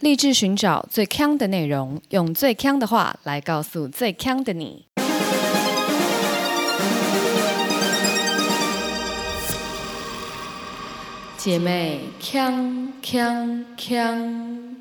[0.00, 4.84] 立志寻找最强的内容，用最强的话来告诉最强的你。
[11.38, 14.76] 姐妹，强强强！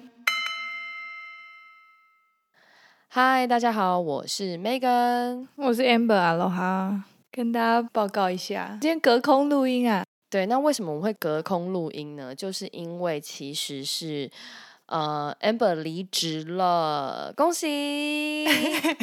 [3.07, 10.03] 嗨，大家好，我是 Megan，我是 Amber 啊，喽哈，跟大家报告一下，今天隔空录音啊。
[10.29, 12.35] 对，那为什么我们会隔空录音呢？
[12.35, 14.29] 就是因为其实是
[14.87, 18.45] 呃，Amber 离职了，恭喜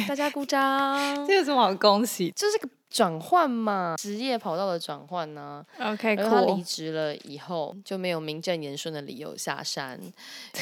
[0.07, 1.25] 大家鼓掌。
[1.27, 2.31] 这有什么好恭喜？
[2.31, 5.65] 就是个转换嘛，职业跑道的转换呢。
[5.79, 6.63] OK，然后他离。
[6.63, 9.99] 职了以后，就没有名正言顺的理由下山，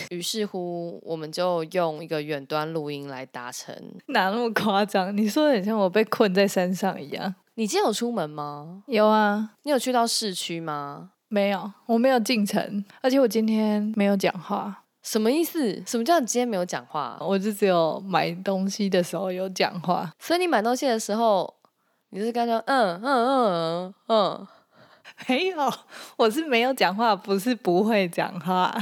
[0.10, 3.76] 于是乎我们就用一个远端录音来达成。
[4.08, 5.16] 哪那么夸张？
[5.16, 7.36] 你说的很像我被困在山上一样。
[7.56, 8.84] 你今天有出门吗？
[8.88, 11.12] 有啊，你有去到市区吗？
[11.28, 15.82] 没有，我没有进城，而且我今天没有讲话，什么意思？
[15.86, 17.18] 什么叫你今天没有讲话？
[17.22, 20.12] 我就只有买东西的时候有讲话。
[20.20, 21.54] 所以你买东西的时候，
[22.10, 24.48] 你就是刚刚嗯嗯嗯嗯，
[25.28, 25.74] 没有，
[26.18, 28.74] 我是没有讲话，不是不会讲话。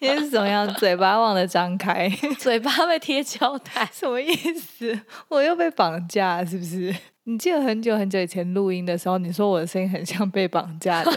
[0.00, 3.88] 因为是怎么样，嘴巴忘了张开， 嘴巴被贴胶带。
[3.92, 5.00] 什么意思？
[5.28, 6.94] 我又被绑架是不是？
[7.24, 11.12] 你记得很久很久以前录音的时候，你说我的声音很像被绑架的，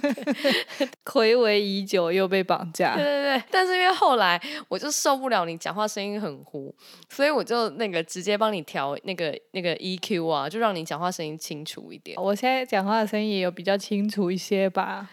[1.04, 3.04] 暌违已久又被绑架对。
[3.04, 6.74] 对对，但是因为后来我就受不了你讲话声音很糊，
[7.08, 12.20] 所以我就那个直接帮你调那个那个 EQ 啊，就让你讲话声音清楚一点。
[12.20, 15.08] 我现在讲话的声音也有比较清楚一些吧？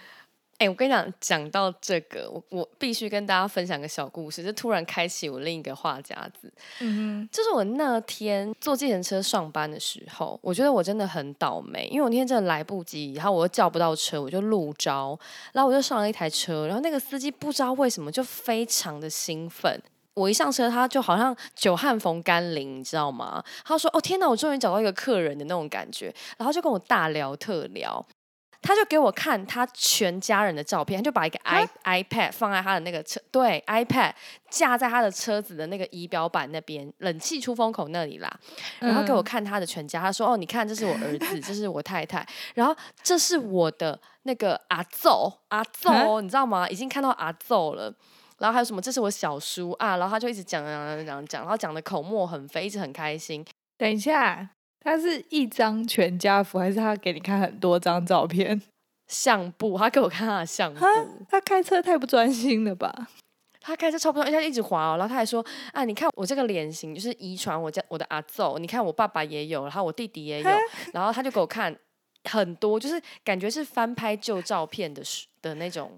[0.59, 6.51] 哎、我跟你讲，讲到这个，我我必须跟大家分享个小故事，就突然开启我另一个话匣子。
[6.79, 15.17] 嗯就是我那天坐计程车上班的时候，我觉得我真的很倒霉，因为我那天真的来不及，然后我又叫不到车，我就路招，
[15.53, 19.79] 然后我就上了一台车，然后那个司机不知道为什么就非常的兴奋。
[20.15, 23.43] 我一上车，他就好像久旱逢甘霖，你知道吗？
[23.63, 28.03] 他说：“哦天哪，我终于找到一个客人的那种感觉。”然后就跟我大聊特聊，
[28.67, 34.11] 他就给我看他全家人的照片，他就把一个 i iPad 放在他的那个车，对 iPad
[34.49, 38.29] 架在他的车子的那个仪表板那边，冷气出风口那里啦。
[38.79, 46.67] 然后给我看他的全家，他说：“哦，你看，这是我儿子， 这是我太太，然后这是我的那个阿奏，阿奏哦，你知道吗？
[46.67, 47.93] 已经看到阿奏了。”
[48.39, 48.81] 然后还有什么？
[48.81, 53.45] 这是我小叔啊，然后他就一直讲讲讲讲，然后讲的口沫很飞，一直很开心。
[53.77, 54.49] 等一下，
[54.87, 58.61] 他是一张全家福，还是他给你看很多张照片？
[59.05, 60.79] 相簿，他给我看他的相簿，
[61.29, 63.09] 他开车太不专心了吧？
[63.59, 70.49] 他开车超不专心，他一直滑哦，然后他还说啊，你看我这个脸型就是遗传我家我的阿奏，你看我爸爸也有，然后我弟弟也有，
[70.93, 71.75] 然后他就给我看
[72.23, 75.91] 很多，就是感觉是翻拍旧照片的时的那种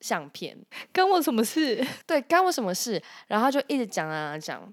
[0.00, 0.56] 相片。
[0.94, 1.86] 关我什么事？
[2.06, 3.02] 对，干我什么事？
[3.26, 4.72] 然后他就一直讲啊讲，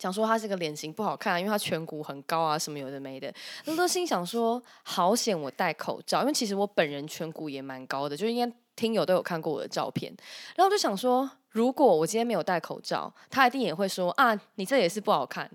[0.00, 3.30] 讲说他这个脸型不好看、啊，因为他颧骨很高啊，什么有的没的。
[3.66, 10.10] 那都心想说，好险我戴口罩，因为其实我本人颧骨也蛮高的，就应该听友都有看过我的照片。
[10.56, 15.50] 然后我就想说，如果我今天没有戴口罩，他一定也会说啊，你这也是不好看。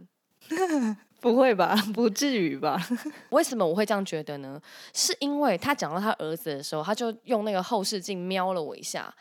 [1.20, 1.76] 不会吧？
[1.92, 2.80] 不至于吧？
[3.32, 4.62] 为什么我会这样觉得呢？
[4.94, 9.12] 是因为他讲到他儿子的时候，他就用那个后视镜瞄了我一下，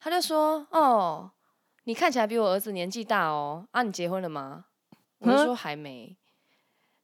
[0.00, 1.30] 他就说：“哦，
[1.84, 4.64] 你看起来比我儿子年纪大哦，啊，你结婚了吗？”
[5.22, 6.16] 我就说还没，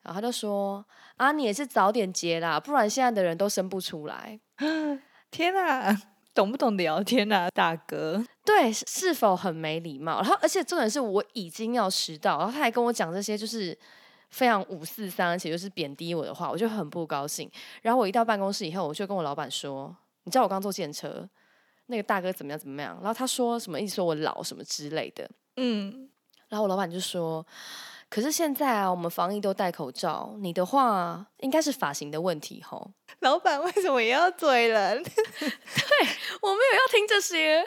[0.02, 0.84] 然后他就说
[1.16, 4.38] ：“啊，你也是早点结啦，不然现在的人都生不出来。
[5.30, 5.94] 天啊，
[6.34, 8.24] 懂不懂聊天啊，大哥？
[8.44, 10.20] 对，是是否很没礼貌？
[10.22, 13.76] 然后，而且重点是我已经要迟到，然后他还跟我讲这些，就是
[14.30, 17.50] 非常五四三，而且就是贬低我的话，我就很不高兴。
[17.82, 21.28] 然后我一到办公室以后，我就跟我老板说：“你知道我刚坐电车，
[21.86, 25.28] 那个大哥怎么样怎么样？”然后他说什么，一直说我老什么之类的。
[25.56, 26.08] 嗯，
[26.48, 27.46] 然后我老板就说
[28.10, 32.90] ：“可是现在啊，我们防疫都戴口罩，你的话应该是发型的问题吼。
[33.20, 34.98] 老板为什么也要嘴人？
[36.40, 37.64] 我没有要听这些，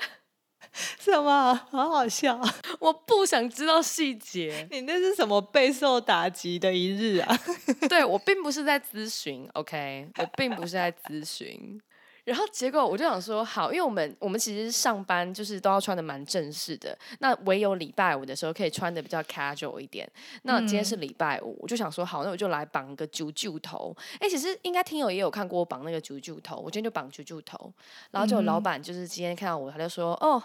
[1.00, 1.54] 什么？
[1.70, 2.40] 好好笑！
[2.80, 4.68] 我不想知道细节。
[4.72, 7.40] 你那是什么备受打击的一日啊？
[7.88, 11.80] 对我并不是在咨询，OK，我并不是在咨询。
[12.24, 20.10] 然后结果我就想说，好，因为我们我们其实上班就是都要穿的蛮正式的，那唯有礼拜五的时候可以穿的比较 casual 一点。
[20.44, 23.96] 那今天是礼拜五，我就想说，好，那我就来绑个啾啾头。
[24.20, 27.74] 哎，其实应该听友也有看过我绑那个啾啾头，我今天就绑啾啾头。
[28.12, 30.42] 然后就老板就是今天看到我，他就说，哦，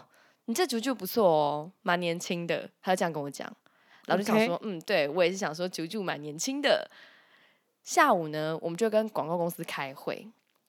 [0.46, 3.46] 你这啾啾不错哦，蛮年轻的，他就这样跟我讲。
[4.06, 6.88] 然后就想说，嗯，对我也是想说啾啾蛮年轻的。
[7.82, 10.26] 下午呢，我们就跟广告公司开会，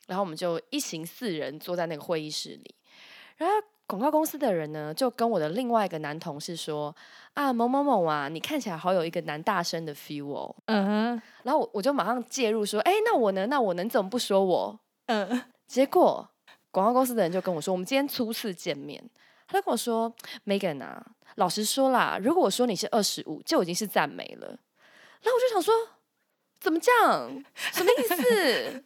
[0.07, 2.75] 然后我们就一行四人坐在那个会议室里。
[3.37, 3.55] 然后
[3.85, 6.93] 广告公司的人呢，就跟我的另外一个男同事说
[7.35, 10.55] ：“啊，某某某啊，你看起来好有一个男大生的 feel 哦。
[10.65, 13.45] 嗯哼，”然后我我就马上介入说：“哎，那我呢？
[13.45, 16.27] 那我能怎么不说我？”嗯，结果
[16.71, 19.01] 广告公司的人就跟我说：“我们今天初次见面。”
[19.47, 20.13] 他就跟我说
[20.45, 21.05] ：“Megan 啊，
[21.35, 24.47] 老实说啦，如果我说你是二十五，就已经是赞美了。”
[25.21, 25.73] 然后我就想说
[26.59, 27.43] ：“怎么这样？
[27.55, 28.83] 什么意思？”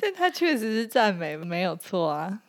[0.00, 2.40] 但他确实是赞美，没有错啊。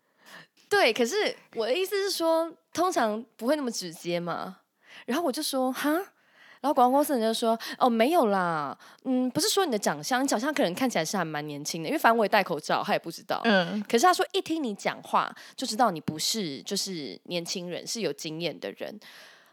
[0.69, 4.59] 对，可是我的意思是说，通常不会那么直接嘛。
[5.06, 13.42] 然后我就说哈，然后广告公司人就说哦没有啦，嗯，不是说你的长相，你长相可能看起来是还蛮年轻的，因为反正我也戴口罩，他也不知道。
[13.44, 18.97] 嗯，可是他说一听你讲话就知道你不是就是年轻人，是有经验的人。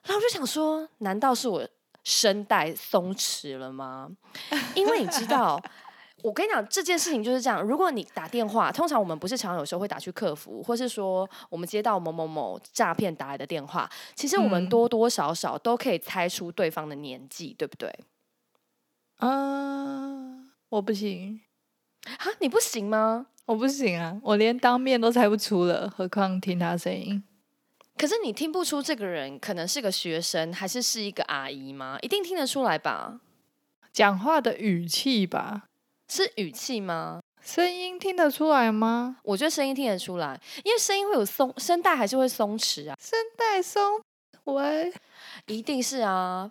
[0.04, 1.66] 然后我就想说，难道是我
[2.04, 4.08] 声带松弛了吗？
[4.76, 5.60] 因为你知道。
[6.22, 7.62] 我跟你讲，这件事情就是这样。
[7.62, 17.94] 如果你打电话，通常我们不是常常有时候会打去客服，或是说我们接到某某某诈骗打来的电话，其实我们多多少少都可以猜出对方的年纪，对不对？
[19.18, 21.40] 啊，我不行
[22.04, 23.26] 啊，你不行吗？
[23.46, 27.22] 我不行啊，我连当面都猜不出了，何况听他声音。
[27.96, 31.98] 可是你听不出这个人可能是个学生，还是是一个阿姨吗？
[32.02, 33.20] 一定听得出来吧？
[33.92, 35.67] 讲话的语气吧。
[36.08, 37.20] 是语气吗？
[37.42, 39.16] 声音听得出来吗？
[39.22, 42.96] 我觉得声音听得出来，因为声音会有松，声带还是会松弛啊。
[43.00, 44.00] 声带松，
[44.44, 44.92] 喂，
[45.46, 46.50] 一定是啊。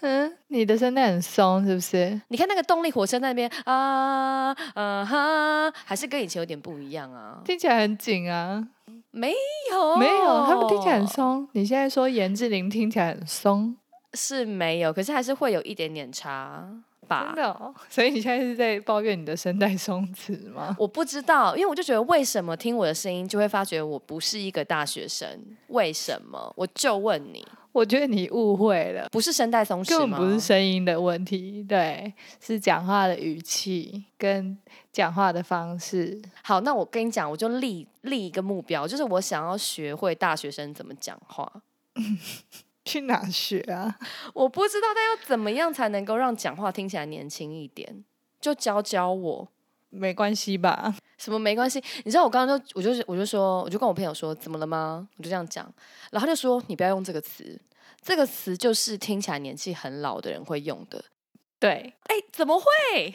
[0.00, 2.20] 嗯，你的声带很松是不是？
[2.28, 7.40] 你看那个动力火车那边啊，啊哈，还是跟以前有点不一样啊。
[7.44, 8.66] 听起来很紧啊。
[9.10, 9.34] 没
[9.70, 11.46] 有，没有，他们听起来很松。
[11.52, 13.76] 你现在说严志玲听起来很松，
[14.14, 16.66] 是没有，可是还是会有一点点差。
[17.08, 20.74] 真的， 所以你现在是在抱怨你的声带松弛吗？
[20.80, 25.28] 我不知道，因为我就觉得为什么听我的声音就会发觉我不是一个大学生？
[25.68, 26.52] 为什么？
[26.56, 29.98] 我就问你，我觉得你误会了，不是声带松弛吗？
[29.98, 34.56] 根本不是声音的问题，对，是讲话的语气跟
[34.92, 36.20] 讲话的方式。
[36.42, 41.50] 好，那我跟你讲，我就立立一个目标，就是我想要学会大学生怎么讲话。
[42.84, 43.98] 去哪学啊？
[44.34, 48.04] 我不知道，但要怎么样才能够让讲话听起来年轻一点？
[48.40, 49.48] 就教教我，
[49.90, 50.94] 没关系吧？
[51.18, 51.82] 什么没关系？
[52.04, 55.08] 你知道我刚刚就我就是我就说，我就跟我朋友说，怎么了吗？
[55.16, 55.64] 我就这样讲，
[56.10, 57.60] 然后他就说，你不要用这个词，
[58.00, 61.04] 这个词就是听起来年纪很老的人会用的。
[61.60, 63.14] 对，哎，怎么会？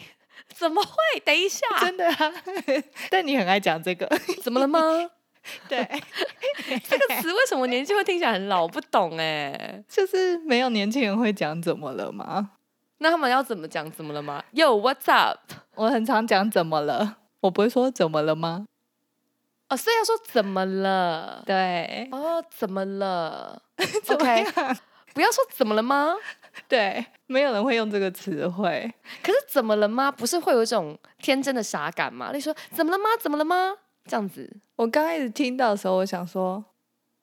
[0.55, 1.19] 怎么会？
[1.25, 2.33] 等一下，真的啊？
[3.11, 4.07] 但你很爱讲这个，
[4.41, 4.79] 怎么了吗？
[5.69, 5.83] 对，
[6.87, 8.63] 这个词为什么年纪会听起来很老？
[8.63, 12.51] 我不懂哎， 就是没有年轻人会讲怎么了吗？
[12.99, 15.39] 那他们要怎么讲怎么了吗？Yo，what's up？
[15.75, 18.65] 我很常讲怎么了，我不会说怎么了吗？
[19.69, 21.43] 哦，所以要说怎么了？
[21.45, 23.61] 对，哦，怎么了
[24.09, 24.45] ？OK，
[25.13, 26.15] 不要说怎么了吗？
[26.67, 28.91] 对，没有人会用这个词汇。
[29.21, 30.09] 可是怎么了吗？
[30.11, 32.31] 不是会有一种天真的傻感吗？
[32.33, 33.09] 你说怎么了吗？
[33.19, 33.75] 怎么了吗？
[34.07, 36.63] 这样子，我刚开始听到的时候，我想说，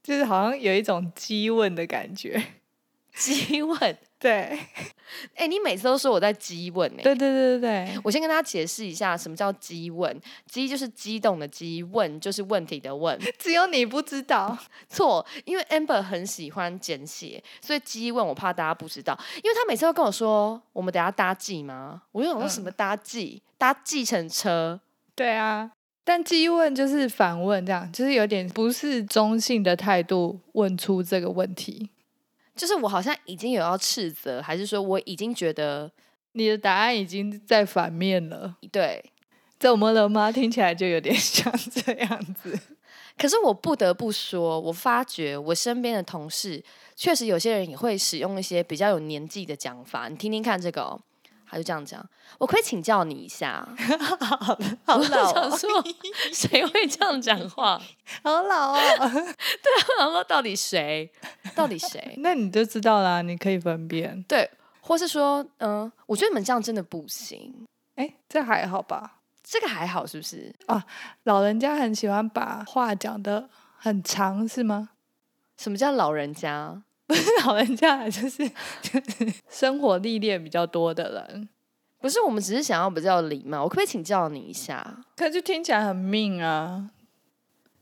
[0.03, 2.43] 就是好像有一种激问的感觉。
[3.15, 4.59] 激问，对。
[5.37, 8.01] 哎，你每次都说我在激问，哎，对对对对对。
[8.03, 10.21] 我先跟大家解释一下，什么叫激问？
[10.49, 13.17] 激就是激动的激，问就是问题的问。
[13.39, 14.59] 只有你不知道，
[14.89, 22.03] 错，因为 Amber 很喜欢简写，所以激问我怕大家不知道，因为他每次都跟我说，我们等下搭计吗？
[22.11, 23.41] 我就想说什么搭计？
[23.57, 24.81] 搭计程车？
[25.15, 25.71] 对啊。
[26.07, 31.89] 但激问就是反问，这样就是有点不是中性的态度问出这个问题，
[32.55, 35.91] 就是我好像已经有要斥责，还是说我已经觉得
[36.33, 38.57] 你的答案已经在反面了？
[38.71, 39.03] 对，
[39.59, 40.31] 怎么了吗？
[40.31, 42.59] 听起来就有点 像这样子。
[43.17, 46.63] 可是我不得不说，我发觉我身边的同事
[46.95, 51.01] 确实有些人也会使用一些比较有年纪的讲法，你听听看这个哦。
[51.55, 52.05] 他就这样讲，
[52.39, 53.67] 我可以请教你一下。
[54.85, 55.71] 好老，想说
[56.35, 57.81] 谁会这样讲话？
[58.25, 58.79] 好老哦。
[58.99, 59.25] 对啊，
[59.99, 61.09] 然后到底谁？
[61.55, 62.17] 到底谁？
[62.19, 64.21] 那你就知道啦，你可以分辨。
[64.25, 67.67] 对，或是说，嗯，我觉得你们这样真的不行。
[67.95, 69.21] 哎，这还好吧？
[69.45, 70.53] 这个还好是不是？
[70.67, 70.85] 啊，
[71.23, 74.91] 老人家很喜欢把话讲的很长，是吗？
[75.57, 76.83] 什么叫老人家？
[77.07, 78.49] 不是老人家，就是
[78.81, 81.49] 就是 生活历练比较多的人。
[81.99, 83.63] 不是，我们只是想要比较礼貌。
[83.63, 85.05] 我可不可以请教你一下？
[85.17, 86.91] 可就听起来很命啊。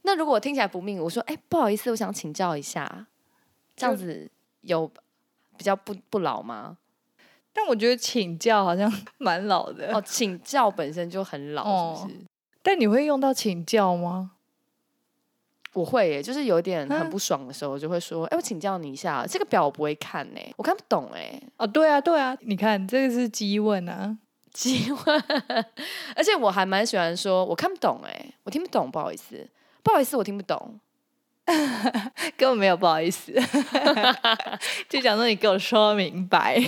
[0.03, 3.07] 那如果我听起来不命，我说：“哎，不好意思，我想请教一下。”
[3.77, 4.91] 这样子有
[5.57, 6.77] 比较不不老吗？
[7.53, 10.03] 但我觉得请教好像蛮老的哦。
[10.05, 12.17] 请教本身就很老，是不是？
[12.63, 14.33] 但你会用到请教吗？
[15.75, 17.11] 我会耶，就是有点很嗯。
[17.11, 21.41] 不爽的时候，我就会说：“哎、我请教你一下，这个表我不会看呢，我看不懂哎。
[21.57, 24.17] 哦，对啊，对啊，你看这个是激问啊，”
[24.53, 25.25] 机问，
[26.15, 29.49] 而且我还蛮喜欢说：“我看不懂哎，我听不懂，不好意思，
[29.83, 30.79] 不好意思，我听不懂。
[32.37, 33.33] 根本没有不好意思，
[34.89, 36.63] 就讲说你给我说明白，”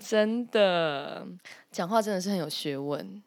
[0.00, 1.24] 真的，
[1.70, 3.22] 讲话真的是很有学问。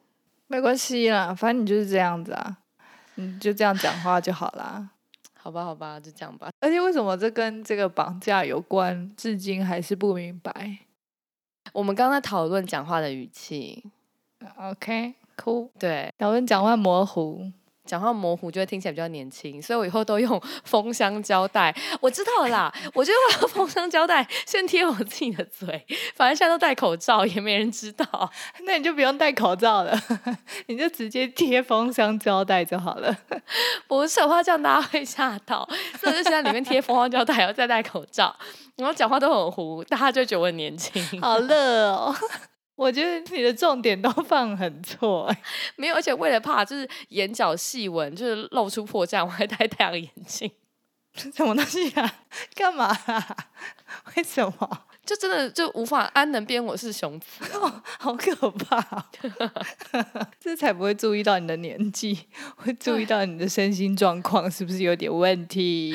[0.47, 2.57] 没关系啦，反正你就是这样子啊，
[3.15, 4.89] 你就这样讲话就好啦。
[5.36, 6.50] 好吧，好吧，就这样吧。
[6.62, 10.77] 而且为什么这跟这个绑架有关，至今还是不明白。
[11.74, 13.84] 我们刚才讨论讲话的语气
[14.58, 17.51] ，OK，cool，、对，讨论讲话模糊，
[17.85, 21.75] 讲话模糊就会听起来比较年轻，所以我以后都用封箱胶带。
[21.99, 25.85] 我知道了啦，我就用封箱胶带先贴我自己的嘴，
[26.15, 28.31] 反正现在都戴口罩，也没人知道。
[28.65, 29.99] 那你就不用戴口罩了，
[30.67, 33.15] 你就直接贴封箱胶带就好了。
[33.87, 35.67] 不是，我怕这样大家会吓到，
[35.99, 38.33] 所以我就现在里面贴封箱胶带，然后再戴口罩，
[38.77, 41.21] 然后讲话都很糊，大家就觉得我很年轻。
[41.21, 42.15] 好乐哦！
[42.75, 45.37] 我觉得你的重点都 放很错、欸，
[45.77, 50.49] 没有，而且为了怕就是眼角细纹就是露出破绽，我还戴太阳眼镜。
[51.15, 52.15] 什么东西啊？
[52.55, 53.37] 干嘛、啊？
[54.15, 54.85] 为什么？
[55.05, 59.03] 就真的就无法安能辨我是雄雌啊、好可怕、哦！
[60.39, 65.93] 这才不会注意到你的年纪，会注意到你的身心状况是不是有点问题？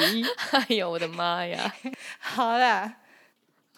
[0.52, 1.75] 哎呦我的妈呀！
[2.20, 2.97] 好啦，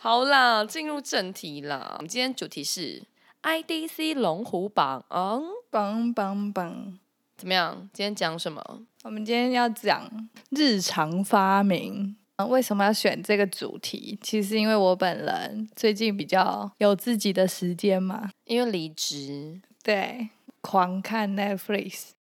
[0.02, 1.94] 好啦，进入正题啦。
[1.98, 3.02] 我们今天主题是
[3.42, 6.98] IDC 龙虎榜，嗯，榜榜榜！
[7.36, 7.86] 怎么样？
[7.92, 8.62] 今天讲什么？
[9.02, 10.10] 我们今天要讲
[10.48, 12.16] 日常发明。
[12.36, 14.18] 呃为什么要选这个主题？
[14.22, 20.30] 其实因为我本人最近比较有自己的时间嘛，因为离职，对，
[20.62, 22.12] 狂看 Netflix，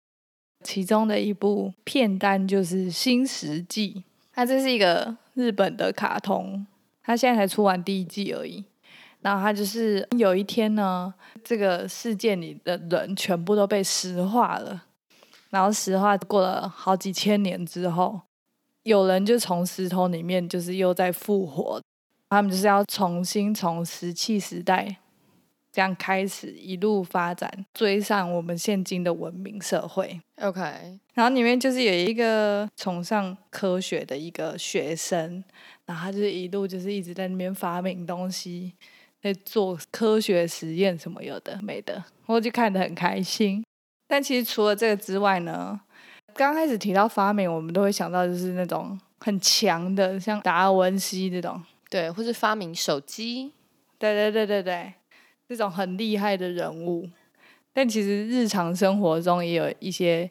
[0.66, 3.94] 其中的一部片单就是《新石纪》，
[4.34, 6.68] 它这是一个日本的卡通，
[7.10, 8.64] 他现在才出完第一季而已。
[9.22, 11.12] 然后他就是有一天呢，
[11.44, 14.84] 这个世界里的人全部都被石化了，
[15.50, 18.22] 然后石化过了好几千年之后，
[18.84, 21.82] 有人就从石头里面就是又在复活，
[22.30, 24.98] 他们就是要重新从石器时代
[25.72, 30.20] 这样开始一路发展，追上我们现今的文明社会。
[30.42, 30.62] OK，
[31.14, 35.44] 然后里面就是有一个崇尚科学的一个学生，
[35.86, 38.74] 然后他就是一路就是一直在那边发明东西，
[39.22, 43.64] 在做科学实验什么有的没的，我就看得很开心。
[44.08, 45.80] 但其实除了这个之外呢，
[46.34, 53.54] 刚开始提到发明，我们都会想到就是那种很强的，像达尔文西这种，对，或是发明手机，
[54.00, 54.94] 对对对对对，
[55.50, 57.10] 这种很厉害的人物。
[57.74, 60.30] 但其实日常生活中也有一些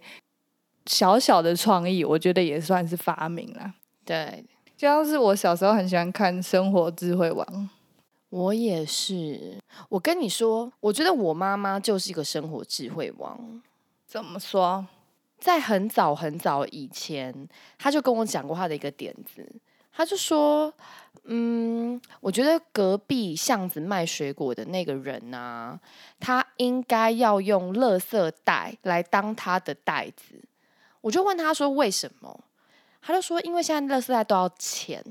[0.87, 3.75] 小小的创意，我觉得也算是发明啦。
[4.05, 4.45] 对
[4.77, 7.47] 就像是我小时候很喜欢看《生活智慧王》，
[8.31, 9.59] 我也是。
[9.89, 13.61] 我跟你说，我觉得我妈妈就是一个生活智慧王。
[14.07, 14.87] 怎么说？
[15.39, 17.49] 在很早很早以前，
[17.79, 19.47] 她就跟我讲过她的一个点子，
[19.99, 20.73] 他就说，
[21.25, 25.77] 嗯，我觉得隔壁巷子卖水果的那个人啊，
[26.21, 30.41] 他应该要用垃圾袋来当他的袋子。
[31.01, 32.45] 我就问他说为什么？
[33.03, 35.03] 他就说因为现在垃圾袋都要钱，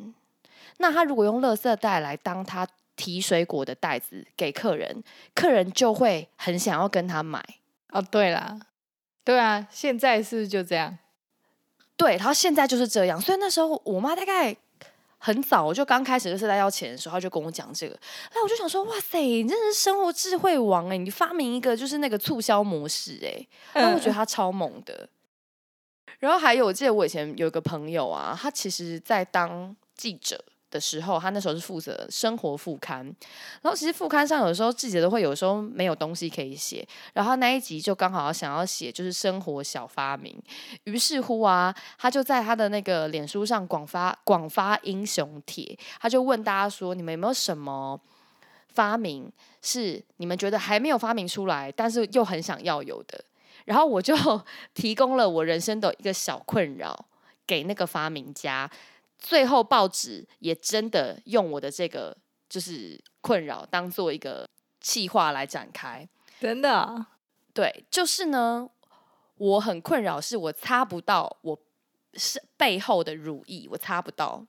[0.77, 2.65] 那他如果用垃圾袋来当他
[2.95, 5.03] 提水果的袋子给客人，
[5.35, 7.43] 客人就会很想要跟他买。
[7.89, 8.57] 哦，对啦，
[9.25, 10.97] 对啊，现在是不是就这样？
[11.97, 14.55] 对，然后现在就是这样，所以那时候我妈大概
[15.17, 17.99] 很早，我就刚开始就是在要钱的时候，他就跟我讲这个，
[18.33, 25.09] 那我就想说，哇塞，你真的是生活智慧王哎，你发明一个就是那个促销模式哎，那我觉得他超猛的。
[26.19, 33.05] 然后还有，我记得我以前有一个朋友啊，他其实在当记者的时候，他那时候是负责生活副刊，
[33.61, 40.37] 然后其实副刊上有时候记者都会有时候没有东西可以写，然后那一集就刚好想要写就是生活小发明，
[40.83, 47.99] 于是乎啊，他就在他的那个脸书上广发广发英雄帖，他就问大家说，你们有没有什么
[48.73, 49.31] 发明
[49.61, 53.23] 是你们觉得还没有发明出来，但是又很想要有的？
[53.65, 54.15] 然后我就
[54.73, 57.05] 提供了我人生的一个小困扰
[57.45, 58.69] 给那个发明家，
[59.17, 62.15] 最后报纸也真的用我的这个
[62.47, 64.47] 就是困扰当做一个
[64.79, 66.07] 企划来展开。
[66.39, 67.13] 真的啊、
[67.53, 68.69] 对，就是呢，
[69.37, 71.59] 我很困扰，是我擦不到我
[72.13, 74.45] 是背后的乳液，我擦不到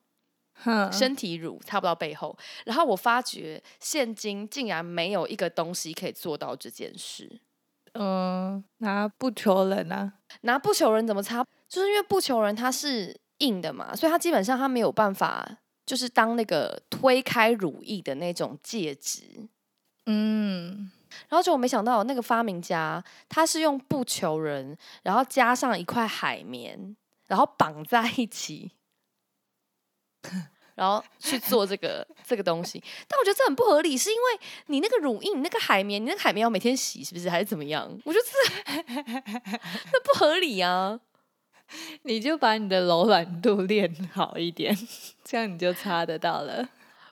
[0.53, 2.37] 哼，身体乳，擦不到背后。
[2.67, 7.41] 然后我发觉现今竟然没有一个东西可以做到这件事。
[7.95, 11.43] 嗯，拿不求人啊，拿不求人怎么擦？
[11.69, 19.49] 就是因为不求人它是硬的嘛，所以它基本上它没有办法，就是当那个推开乳液的那种介质。
[20.07, 20.91] 嗯，
[21.29, 28.73] 然后就我没想到那个发明家他是用不求人，然后加上一块海绵，然后绑在一起，
[30.75, 32.83] 然后去做这个这个东西。
[33.07, 37.87] 但我觉得这很不合理，是因为你那个乳液、你那个海绵、你那个海绵要每天洗，是不是还是怎么样？
[38.07, 38.93] 我觉得这
[39.93, 40.99] 那不合理啊！
[42.03, 44.77] 你就把你的柔软度练好一点，
[45.25, 46.69] 这样你就擦得到了。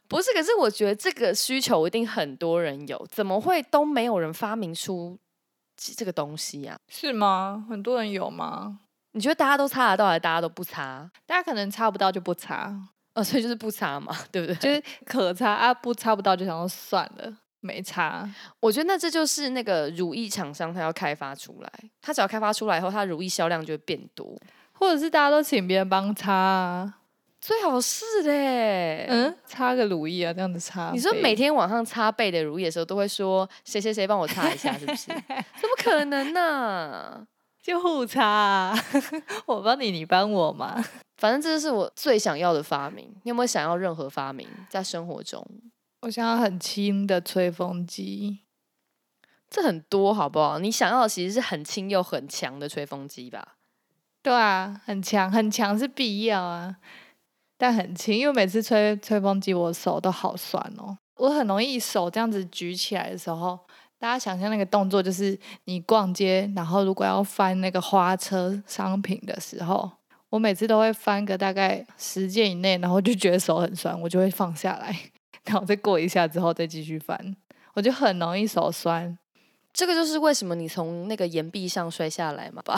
[0.08, 5.18] 不是，可是我觉得这个需求一定很多人有，怎么会都没有人发明出
[5.76, 7.66] 这这个东西呀、是吗？
[7.68, 8.78] 很多人有吗？
[9.12, 11.10] 你觉得大家都擦得到，还是大家都不擦？
[11.26, 12.72] 大家可能擦不到就不擦，
[13.14, 14.54] 呃，所以就是不擦嘛，对不对？
[14.56, 17.36] 就是可擦啊，不擦不到就想说算了，
[17.66, 18.28] 没擦。
[18.60, 24.38] 我觉得那这就是那个乳液厂商他要开发出来，他只要开发出来以后，他乳液销量就会变多，
[24.72, 26.98] 或者是大家都请别人帮擦啊，
[27.40, 29.06] 最好是嘞。
[29.08, 30.92] 嗯，嗯，擦个乳液啊，这样子擦。
[30.92, 35.06] 你说每天晚上擦背的乳液的时候，都会说谁谁谁帮我擦一下，是不是？
[35.08, 37.26] 怎么可能呢、
[37.62, 38.78] 就互擦、啊，
[39.46, 40.82] 我帮你，你帮我嘛。
[41.16, 43.08] 反正这就是我最想要的发明。
[43.22, 45.42] 你有没有想要任何发明在生活中？
[46.06, 48.42] 我想要很轻的吹风机，
[49.50, 50.60] 这很多好不好？
[50.60, 53.56] 你想要的其实是很轻又很强的吹风机吧？
[54.22, 56.76] 对啊，很强，很强是必要啊，
[57.58, 60.96] 但很轻，因为每次吹吹风机，我手都好酸哦。
[61.16, 63.58] 我很容易手这样子举起来的时候，
[63.98, 69.90] 大家想象那个动作，就是你逛街，然后如果要翻那个花车商品的时候，
[70.28, 74.94] 我每次都会翻个大概十件以内，然后就觉得手很酸，我就会放下来，
[75.46, 77.36] 然后再过一下之后再继续翻，
[77.74, 79.16] 我就很容易手酸。
[79.72, 82.76] 这个就是为什么你从那个岩壁上摔下来嘛吧？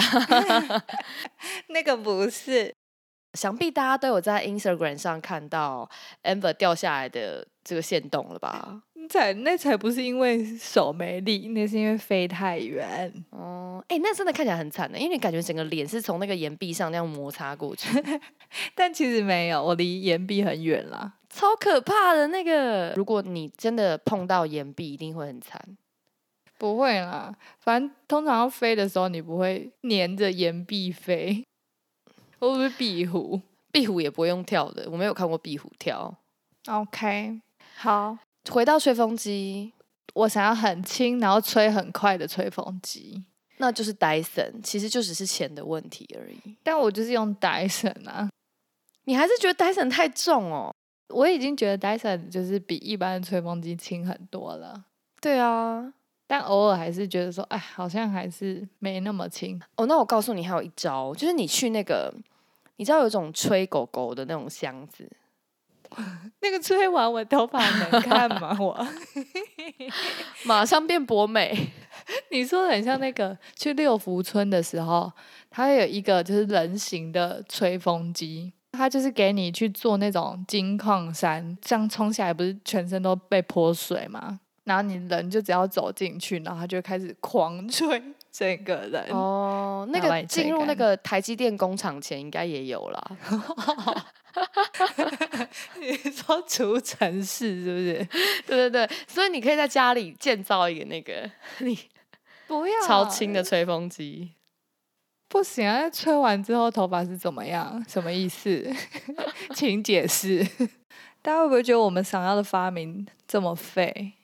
[1.69, 2.75] 那个不是，
[3.35, 5.89] 想必大家都有在 Instagram 上看到
[6.25, 8.83] Amber 掉下来的这个线动了吧？
[9.09, 13.11] 才那才不是因为手没力，那是因为飞太远。
[13.31, 17.89] 哦，哎、那真的看起来很惨的，因为你感觉整个脸是从那个岩壁上那样摩擦过去，
[18.75, 21.15] 但其实没有，我离岩壁很远啦。
[21.31, 22.93] 超可怕的那个。
[22.97, 25.61] 如果你真的碰到岩壁，一定会很惨。
[26.59, 31.47] 不会啦，反正通常要飞的时候，你不会粘着岩壁飞，
[32.41, 36.13] 会不会壁虎壁虎也不会用跳的，我没有看过壁虎跳。
[36.67, 37.41] ？OK，
[37.77, 38.19] 好，
[38.51, 39.73] 回到吹风机，
[40.15, 43.23] 我想要很轻，然后吹很快的吹风机，
[43.59, 46.57] 那就是 Dyson，其实就只是钱的问题而已。
[46.65, 48.29] 但我就是用 Dyson 啊，
[49.05, 50.75] 你还是觉得 Dyson 太重哦？
[51.09, 54.85] 我已经觉得 Dyson 就是比一般的吹风机轻很多了，
[55.21, 55.95] 对啊。
[56.31, 59.59] 但偶尔还是觉得说，哎，好像还是没那么轻。
[59.77, 62.13] 哦，那我告诉你，还有一招，就是你去那个，
[62.77, 65.11] 你知道有一种吹狗狗的那种箱子，
[66.43, 68.55] 那个吹完我头发能看吗？
[68.61, 68.87] 我
[70.45, 71.73] 马上变博美。
[72.31, 75.11] 你说的很像那个去六福村的时候，
[75.49, 84.41] 它有一个就是人形的吹风机，它就是给你去做那种金矿山，这样冲下来不是全身都被泼水吗？
[84.65, 89.07] 然后你人就只要走进去，然后他就开始狂吹整个人。
[89.11, 93.11] 哦，那个进入那个台积电工厂前应该也有啦。
[95.81, 98.09] 你说除尘室是不是？
[98.47, 101.29] 对对对，所以你可以在家里建造一个那个
[101.61, 101.77] 你
[102.47, 104.33] 不要超轻的吹风机。
[105.29, 105.89] 不行啊！
[105.91, 107.85] 吹完之后头发是怎么样？
[107.87, 108.67] 什么意思？
[109.55, 110.43] 请解释。
[111.21, 114.15] 大家会不会觉得我们想要的发明这么废？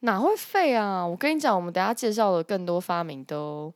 [0.00, 1.06] 哪会废啊？
[1.06, 3.72] 我跟你讲，我们等下介绍的更多发明都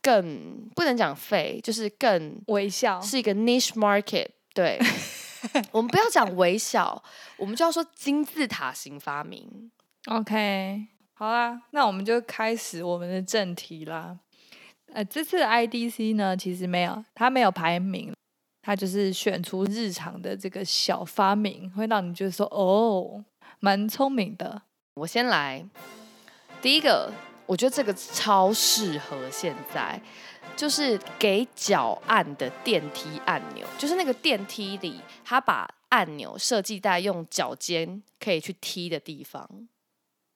[0.00, 4.28] 更不能讲废，就是更微笑是一个 niche market。
[4.52, 4.78] 对，
[5.72, 7.02] 我们不要讲微笑，
[7.36, 9.70] 我们就要说金字塔型发明。
[10.06, 14.18] OK，好啦，那我们就开始我们的正题啦。
[14.94, 18.14] 呃，这次的 IDC 呢，其实没有，它没有排名，
[18.62, 23.24] 它就是选出日常的这个小发明，会让你觉得说，哦，
[23.58, 24.62] 蛮聪明的。
[24.94, 25.66] 我先来，
[26.62, 27.12] 第一个，
[27.44, 30.00] 我觉得这个超适合现在，
[30.56, 39.68] 就是给脚按的电梯按钮，就是那个电梯里，它把按钮设计在用脚尖可以去踢的地方，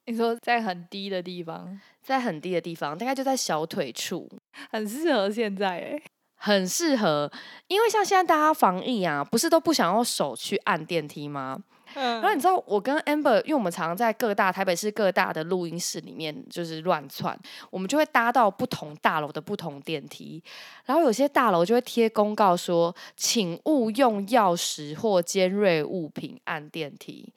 [0.07, 4.29] 你说在很低的地方，在很低的地方，大概就在小腿处，
[4.71, 6.03] 很适合现在哎。
[6.41, 7.31] 很适合，
[7.67, 11.59] 因为像现在大家防疫啊，不是都不想用手去按电梯吗？
[11.95, 17.39] 然然后你知道我跟 Amber，因为我们常常在各大台北市各大的录音室里面就是乱窜，
[17.71, 20.43] 我们就会搭到不同大楼的不同电梯，
[20.85, 27.33] 然后有些大楼就会贴公告说，请勿用钥匙或尖锐物品按电梯。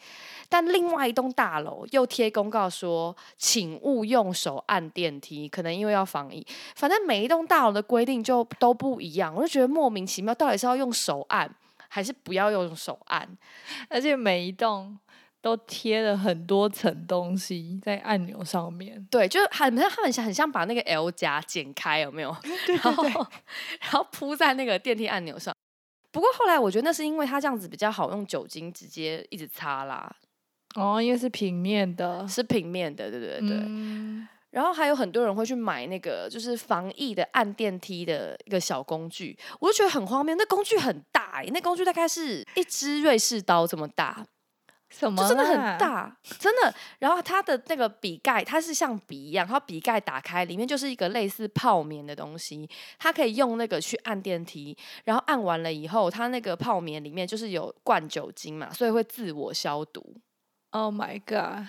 [0.50, 6.46] 但另外一栋大楼又贴公告说，请勿用手按电梯，可能因为要防疫。
[6.76, 11.50] 反正每一栋大楼的规定就都不一样，我就觉得莫名其妙，到底是要用手按
[11.94, 13.28] 还是不要用手按？
[13.90, 14.98] 而且每一栋
[15.42, 19.06] 都贴了很多层东西在按钮上面。
[19.12, 22.34] 对，就是很像他们像很像把那个 L 夹剪开，有没有？
[22.66, 25.54] 对然后然后铺在那个电梯按钮上。
[26.12, 30.16] 不过后来我觉得那是因为它这样子比较好用酒精直接一直擦啦，
[30.76, 32.26] 哦，因为是平面的。
[32.26, 33.58] 是平面的，对对对。
[33.66, 40.36] 嗯然后还有很多人会去买那个就是防疫的按电梯的一个小工具，我就觉得很荒谬。
[40.36, 44.26] 那工具很大、欸，那工具大概是一支瑞士刀这么大，
[44.90, 45.78] 什么就真的很。
[45.78, 46.74] 大，真的。
[47.00, 60.16] 然后它的那个笔盖，它是像笔一样，它笔盖打开，里面就是一个类似泡棉的东西，它可以用那个去按电梯，然后按完了以后，它那个泡棉里面就是有灌酒精嘛，所以会自我消毒。
[60.72, 61.68] Oh my god！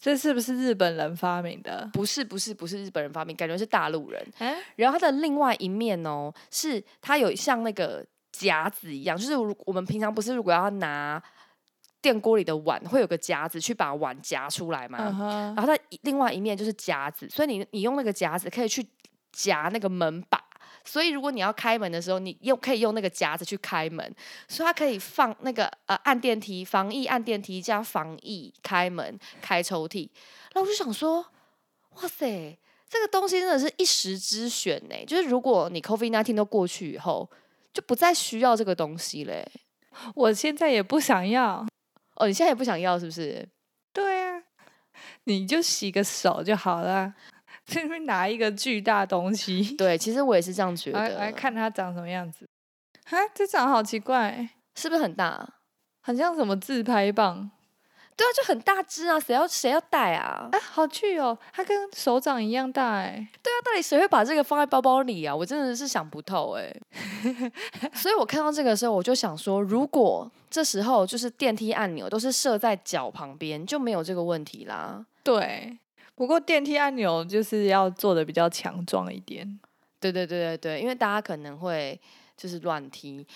[0.00, 1.88] 这是不是日本人发明的？
[1.92, 4.26] 不是不是不是日本人发明，感觉是大陆人。
[4.38, 9.36] 哎，然后它的另外一面哦，是它有像那个夹子一样，就是
[9.66, 11.22] 我们平常不是如果要拿
[12.00, 14.98] 电锅里的碗，会有个夹子去把碗夹出来嘛。
[15.54, 18.82] 然后它另外一面就是夹子，所以你你用那个夹子可以去
[19.32, 20.39] 夹那个门把。
[20.84, 24.14] 所以如果你要开门的时候，你用可以用那个夹子去开门，
[24.48, 30.08] 所以它可以放那个呃按电梯、防疫按电梯加防疫开门开抽屉。
[30.52, 31.24] 然后我就想说，
[31.96, 35.04] 哇塞，这个东西真的是一时之选呢。
[35.06, 37.30] 就是如果你 COVID 1 9都过去以后，
[37.72, 39.46] 就不再需要这个东西嘞。
[40.14, 41.66] 我现在也不想要。
[42.16, 43.48] 哦，你现在也不想要是不是？
[43.92, 44.42] 对啊，
[45.24, 47.14] 你就洗个手就好了。
[47.70, 51.08] 这边拿一个巨大东西， 对，其实我也是这样觉得。
[51.18, 52.46] 来看它长什么样子。
[53.06, 55.48] 哈，这长好奇怪，是不是很大？
[56.02, 57.50] 很像什么自拍棒。
[58.16, 60.46] 对啊，就很大只啊，谁要谁要带啊？
[60.52, 63.14] 啊，好巨哦，它跟手掌一样大哎。
[63.42, 65.34] 对啊，到底谁会把这个放在包包里啊？
[65.34, 66.70] 我真的是想不透哎、
[67.94, 75.02] 所以我看到这个时候，我就想说，如果这时候就是电梯按钮都是设在脚旁边，就没有这个问题啦。
[75.22, 75.78] 对，
[76.20, 79.58] 不过电梯按钮就是要做的比较强壮一点。
[79.98, 81.98] 对对对对对，因为大家可能会
[82.36, 83.26] 就是乱踢，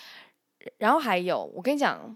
[0.77, 2.15] 然后还有，我跟你讲，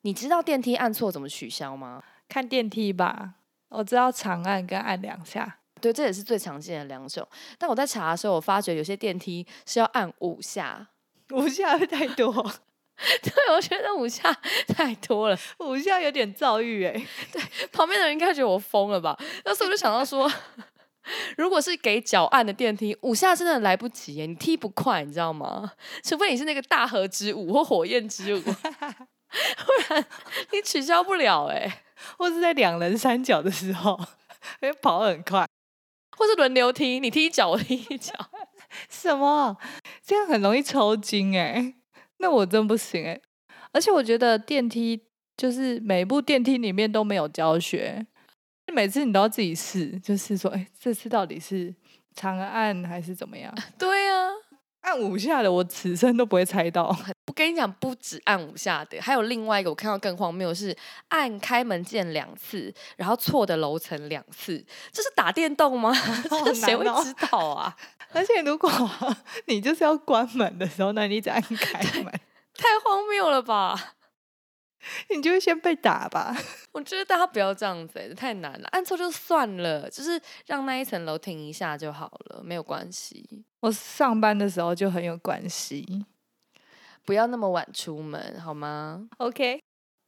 [0.00, 2.02] 你知道电梯按错怎么取消吗？
[2.26, 3.34] 看电梯吧，
[3.68, 5.58] 我知道长按跟按两下。
[5.78, 7.28] 对，这也是最常见的两种。
[7.58, 10.88] 但我在查的时候，我发觉有些电梯是要按五下。
[11.32, 12.32] 五下会太多，
[13.22, 14.32] 对，我觉得五下
[14.76, 16.92] 太多了，五下有点躁郁哎。
[17.32, 19.18] 对旁边的人应该觉得我疯了吧？
[19.44, 20.30] 那时候我就想到说，
[21.36, 25.72] 如果是给脚按的电梯，五下真的来不及耶，你踢不快，你知道吗？
[26.04, 28.54] 除非你是那个大河之舞或火焰之舞，不
[29.88, 30.04] 然
[30.52, 31.84] 你取消不了哎。
[32.18, 33.98] 或是在两人三角的时候，
[34.80, 35.46] 跑很快。
[36.16, 38.12] 或是轮流踢，你踢一脚，我踢一脚。
[38.88, 39.56] 什么？
[40.04, 41.74] 这样很容易抽筋哎、
[42.22, 43.20] 那我真不行哎、
[43.72, 45.02] 而且我觉得电梯
[45.36, 48.06] 就是每部电梯里面都没有教学，
[48.72, 51.74] 每次你都要自己试，就是说，哎、这次到底是
[52.14, 53.52] 长按还是怎么样？
[53.76, 54.30] 对啊，
[54.82, 56.94] 按五下的，我此生都不会猜到。
[57.26, 60.76] 我跟你讲，不止按五下的，还有另外一个我看到更荒谬是
[61.08, 65.92] 按开门键两次，然后错的楼层两次，这是打电动吗？
[66.44, 67.74] 这谁会知道啊？
[68.12, 68.70] 而且如果
[69.46, 72.12] 你就是要关门的时候，那你一直按开门，
[72.54, 73.94] 太荒谬了吧！
[75.14, 76.36] 你就会先被打吧。
[76.72, 78.68] 我觉得大家不要这样子、欸，太难了。
[78.72, 83.44] 按错就算了，就是让那一层楼停一下就好了，没有关系。
[83.60, 86.04] 我上班的时候就很有关系。
[87.04, 89.60] 不要那么晚出门，好吗？OK，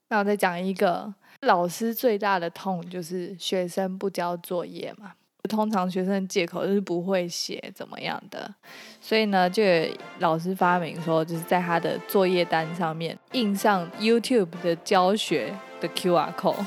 [0.09, 5.13] 那我再讲一个，老师最大的痛就是学生不交作业嘛。
[5.47, 8.53] 通常学生借口就是不会写怎么样的，
[9.01, 9.87] 所以呢，就有
[10.19, 16.65] 老师发明说，就是在他的作业单上面印上 YouTube 的教学的 QR code。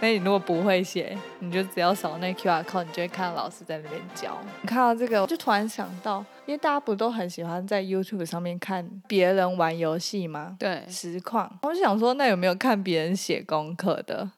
[0.00, 4.36] 那你如果不会写，你就只要扫那 QR code，你就会看到老师在那边教。
[4.60, 10.56] 你看到这个，我就突然想到，因为大家不都很喜欢在 YouTube 上面看别人玩游戏吗？
[10.58, 14.28] 对，实况，我就想说，那有没有看别人写功课的？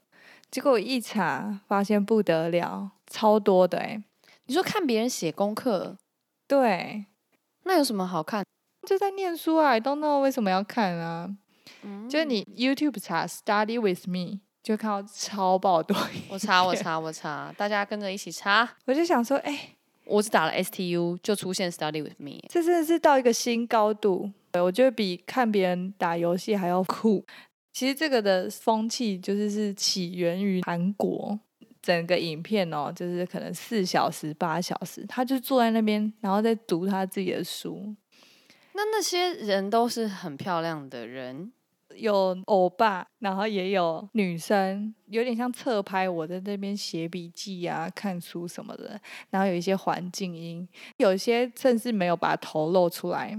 [0.50, 4.02] 结果一查，发现不得了，超多的哎、
[4.46, 5.96] 你说看别人写功课，
[6.46, 7.06] 对，
[7.64, 8.44] 那有什么好看？
[8.86, 11.34] 就在念书啊，I don't know 为什么要看啊？
[12.08, 15.96] 就是你 YouTube 查 Study with me 就看到超爆多
[16.30, 18.76] 我查我查我查，大家跟着一起查。
[18.86, 27.24] 我就想说，哎、我只打了 STU 就出现 Study with me，这真的是到一个新高度，我觉得比看别人打游戏还要酷。
[27.72, 31.38] 其实这个的风气就是是起源于韩国，
[31.84, 37.94] 整个影片哦，就是可能四小时、八小时，他就坐在那边，然后在读他自己的书，
[38.72, 41.52] 那那些人都是很漂亮的人，
[41.94, 50.66] 有欧巴，然后也有女生，有点像侧拍，我在那边写笔记啊、看书什么的，然后有一些环境音，
[50.96, 53.38] 有一些甚至没有把头露出来，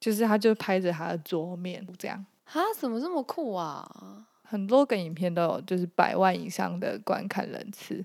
[0.00, 2.24] 就是他就拍着他的桌面这样。
[2.46, 4.26] 啊，怎么这么酷啊？
[4.52, 8.04] 很多个影片都有，就是百万以上的观看人次。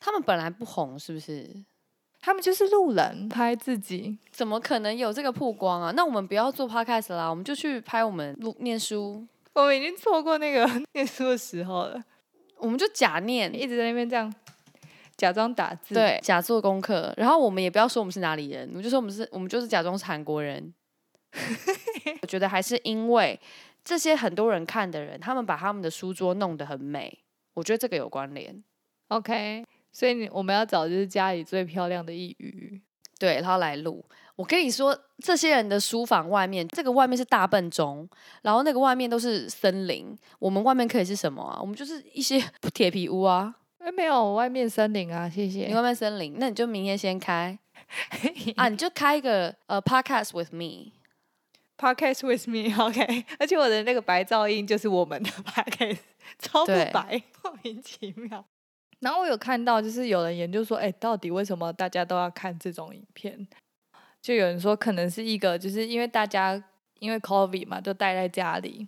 [0.00, 1.54] 他们本来不红是不是？
[2.18, 5.92] 他们就是路人拍自己，怎么可能有这个曝光啊？
[5.94, 12.02] 那我们不要做 podcast 啦，我们就去拍我们录念书，我们已经错过那个 念书的时候了，
[12.56, 14.32] 我们就假念，一直在那边这样
[15.16, 15.94] 假装打字。
[15.94, 17.12] 对，假做功课。
[17.18, 20.72] 然后我们也不要说我们是哪里人，我们就说我们是，我们就是假装是韩国人。
[22.22, 23.38] 我觉得还是因为
[23.84, 27.18] 这些很多人看的人，他们把他们的书桌弄得很美，
[27.54, 28.62] 我觉得这个有关联。
[29.08, 32.80] ，OK，所以你我们要找就是家里最漂亮的一隅。
[33.18, 34.04] 对，然后来录。
[34.34, 38.08] 我跟你说，这些人的书房外面，这个外面是大笨钟，
[38.42, 40.16] 然后那个外面都是森林。
[40.40, 41.58] 我们外面可以是什么啊？
[41.60, 42.42] 我们就是一些
[42.74, 43.54] 铁皮屋啊。
[43.78, 45.74] 哎，没有，外面森林啊，谢谢你。
[45.74, 47.56] 外面森林，那你就明天先开
[48.56, 50.92] 啊，你就开一个呃 podcast with me。
[51.82, 55.98] Podcast with me，OK， 而且我的那个白噪音就是我们的 Podcast，
[56.38, 58.44] 超不白， 莫名其妙。
[59.00, 63.48] 然后我有看到，就是有人研究说，哎、到底为什么大家都要看这种影片？
[64.20, 66.62] 就有人说，可能是一个，就是因为大家
[67.00, 68.86] 因为 COVID 嘛，都待在家里，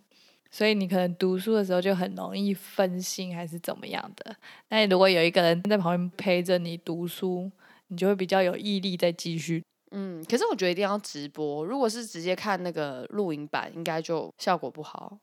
[0.53, 4.37] 所以你可能读书的时候就很容易分心，还是怎么样的。
[4.69, 7.51] 那如果有一个人在旁边陪着你读书，
[7.89, 9.65] 你就会比较有毅力再继续
[9.97, 15.17] 嗯，可是我觉得一定要直播，如果是直接看那个录影版，应该就效果不好。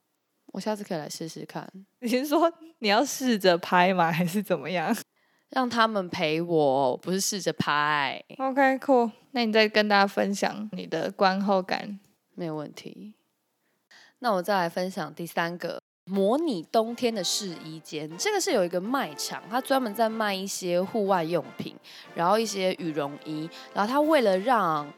[0.53, 4.11] 我下次可以来试试看，你是说你要试着拍吗？
[4.11, 4.95] 还是怎么样
[5.51, 9.11] 让他们陪我，不是试着拍，？OK，cool。
[9.31, 11.99] 那你再跟大家分享你的观后感。
[12.33, 13.13] 没有问题。
[14.19, 15.81] 那我再来分享第三个。
[16.05, 21.75] 模拟冬天的试衣间，这个是有一个卖场，它专门在卖一些户外用品，
[22.15, 24.91] 然后一些羽绒衣，然后它为了让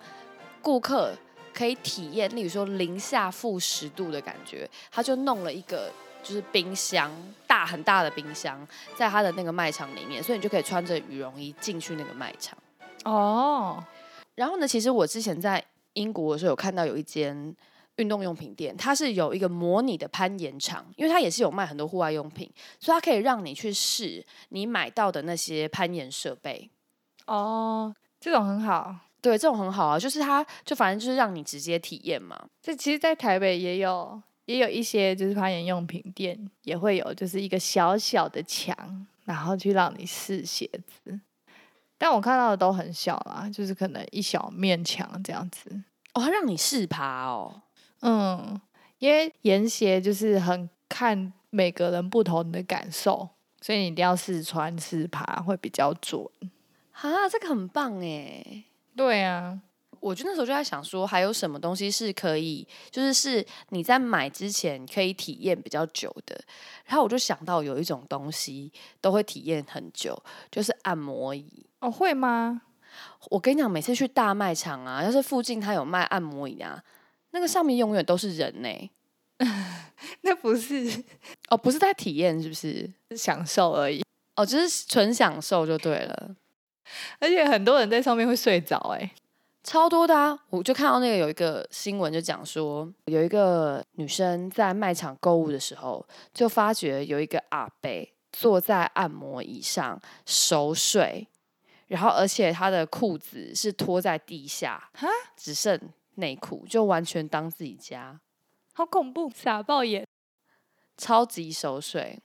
[0.62, 1.14] 顾客
[1.54, 5.92] 可以体验，例如说零下负十度的感觉，他就弄了一个
[6.24, 7.12] 就是冰箱，
[7.46, 12.58] 大很大的冰箱，在他的那个卖场里面，所以你就可以穿着羽绒衣进去那个卖场。
[13.04, 13.84] 哦，
[14.36, 15.64] 然后呢，其实我之前在
[15.94, 17.56] 英国的时候有看到有一间
[17.98, 26.70] 运动用品店，它是有一个模拟的攀岩场，因为它也是有卖很多户外用品，所以它可以让你去试你买到的那些攀岩设备。
[27.28, 28.96] 哦，这种很好。
[29.22, 32.38] 对，这种很好啊，就是它就反正就是让你直接体验嘛。
[32.62, 41.18] 这其实，在台北也有，也有一些就是攀岩用品店也会有，就是一个小小的墙，然后去让你试鞋子。
[41.98, 45.70] 但我看到的都很小啦，就是可能一小面墙这样子。
[46.16, 47.62] 哦，它让你试爬哦。
[48.06, 48.60] 嗯，
[49.00, 53.30] 因为岩鞋就是很看每个人不同的感受，
[53.62, 56.22] 所以你一定要试穿试爬会比较准。
[56.92, 58.66] 哈，这个很棒哎！
[58.96, 59.58] 对啊，
[60.02, 66.40] 我就那时候就在想说，还有什么东西是可以，就是是你在买之前可以体验比较久的。
[66.86, 71.66] 然后我就想到有一种东西都会体验很久，就是按摩椅。
[71.80, 72.62] 哦，会吗？
[73.32, 76.84] 我跟你讲，每次去大卖场啊，要是附近它有卖按摩椅啊，
[77.34, 78.92] 那个上面永远都是人呢、
[80.22, 81.04] 那不是
[81.50, 82.90] 哦，不是在体验，是不是？
[83.18, 84.04] 享受而已，
[84.36, 86.36] 哦，就是纯享受就对了。
[87.20, 89.12] 而且很多人在上面会睡着、欸，
[89.64, 90.38] 超多的啊！
[90.50, 97.90] 我就看到那个有一个新闻，就讲说有一个女生在卖场购物的时候，就发觉有一个阿伯
[98.32, 101.28] 坐在按摩椅上熟睡，
[101.88, 105.80] 然后而且他的裤子是拖在地下，哈，只剩
[106.16, 108.20] 内裤，就完全当自己家，
[108.74, 110.06] 好恐怖，傻爆眼。
[110.98, 112.20] 超级熟睡。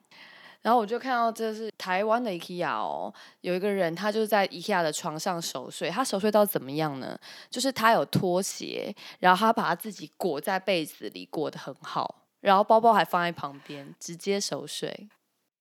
[0.60, 7.18] 然后我就看到这是台湾的 IKEA 哦，有一个人他就在 IKEA 的床上熟睡，他熟睡到怎么样呢？
[7.48, 15.08] 就是他有拖鞋，然后他把他自己裹在被子里，裹得很好，然后包包还放在旁边，直接熟睡。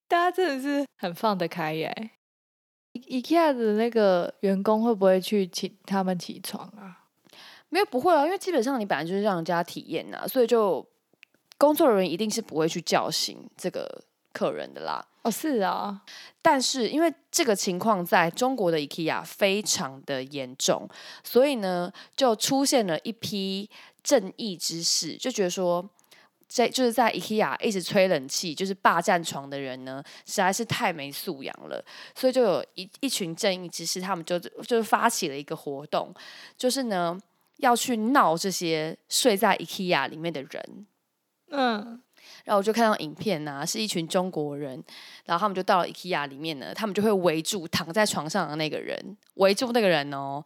[0.07, 2.11] 大家真的是很放得开耶。
[2.93, 7.06] IKEA 的那个员工会不会去请他们起床啊？
[7.69, 10.85] 没有不会啊，因为基本上你本来就是让人家体验呐、所以就
[11.57, 15.05] 工作人员一定是不会去叫醒这个客人的啦。
[15.23, 16.01] 哦，是啊，
[16.41, 20.87] 但是因为这个情况在中国的 IKEA 非常的严重，
[21.23, 23.69] 所以呢，就出现了一批
[24.01, 25.89] 正义之士，就觉得说，
[26.47, 31.83] 在就是在 IKEA 一直吹冷气，就是霸占床的人呢，实在是太没素养了，
[32.15, 36.13] 所以就有一一群正义之士，他们就就是发起了一个活动，
[36.57, 37.19] 就是呢
[37.57, 40.87] 要去闹这些睡在 IKEA 里面的人。
[41.49, 42.01] 嗯，
[42.43, 44.83] 然后我就看到影片啊、是一群中国人，
[45.25, 50.43] 然后他们就到了 IKEA 里面呢，他们就会围住躺在床上的那个人，围住那个人哦，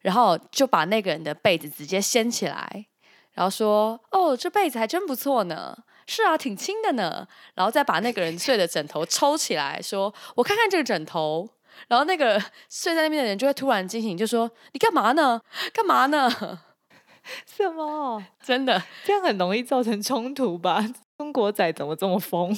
[0.00, 2.86] 然后就把那个人的被子直接掀起来，
[3.32, 7.26] 然后说：“哦，这被子还真不错呢。”是啊，挺轻的呢。
[7.54, 11.48] 然后再把那个人睡的枕头抽起来，说：“我看看这个枕头。”
[11.88, 15.40] 然后那个 睡在那边的人就会突然惊醒，就说：“你干嘛呢？
[15.72, 16.30] 干嘛呢
[17.46, 20.84] 什么？？”真的 这样很容易造成冲突吧？
[21.16, 22.54] 中国仔怎么这么疯？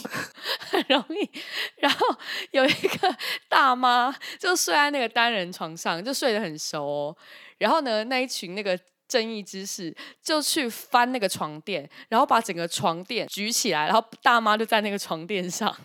[0.71, 1.31] 很容易。
[1.77, 2.07] 然后
[2.53, 3.17] 有一个
[3.49, 7.17] 大妈就睡在那个单人床上，就睡得很熟、哦。
[7.59, 15.77] 然后呢，那一群那个正义之士就去翻那个床垫，然后把整个床垫举起来，然后大妈就在那个床垫上，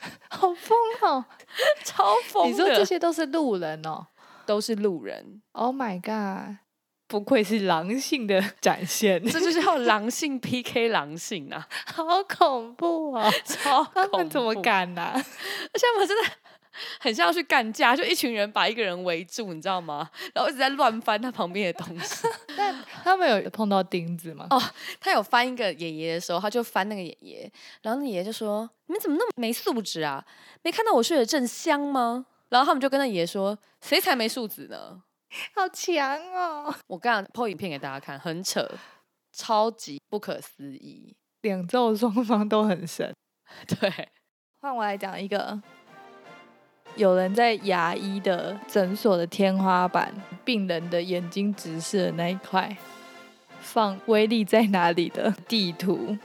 [0.30, 1.24] 好疯哦！
[1.84, 2.48] 超疯。
[2.50, 4.06] 你说这些都是路人哦
[4.46, 6.56] 都是路人，？Oh my god！
[7.06, 13.30] 不愧是狼性的展现，这就是要 狼性 PK 狼性啊，好恐怖哦！
[13.44, 14.62] 超他们怎么恐怖？
[14.62, 16.30] 敢呢、而且他们真的
[17.00, 20.10] 很像要去干架，就一群人把一个人围住，你知道吗？
[20.34, 22.26] 然后一直在乱翻他旁边的东西。
[22.56, 24.46] 但他们有碰到钉子吗？
[24.50, 24.62] 哦
[25.00, 30.24] 他有翻一个爷爷的时候，他就翻那个爷爷，然后那爷爷就说：“你们怎么那么没素质啊？
[30.62, 35.02] 没看到我睡得正香吗？”然后他们就跟那爷爷说：“谁才没素质呢
[35.54, 38.66] 好强哦！？”我刚刚 po 影片给大家看，很扯，
[39.32, 41.14] 超级不可思议。
[41.42, 43.14] 两奏双方都很神。
[43.80, 44.08] 对，
[44.60, 45.60] 换我来讲一个，
[46.98, 50.12] 有人在牙医的诊所的天花板，
[50.44, 52.76] 病人的眼睛直视的那一块，
[53.60, 56.18] 放威力在哪里的地图。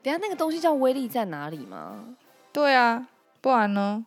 [0.00, 2.16] 等下那个东西叫威力在哪里吗？
[2.52, 3.08] 对啊，
[3.40, 4.06] 不然呢？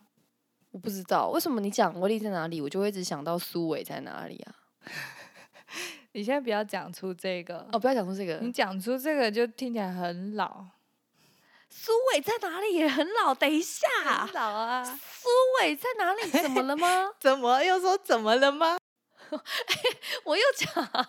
[0.70, 4.54] 我不知道为什么你讲威力在哪里，我就会一直想到苏伟在哪里啊？
[6.12, 10.64] 你现在不要讲出这个，哦，不要讲出这个，你讲出这个就听起来很老。
[11.78, 13.34] 苏伟在哪里也很老。
[13.34, 13.86] 等一下，
[14.26, 14.82] 很老啊！
[14.84, 15.28] 苏
[15.60, 16.28] 伟在哪里？
[16.42, 17.12] 怎么了吗？
[17.20, 18.78] 怎么又说怎么了吗？
[20.24, 21.06] 我又讲。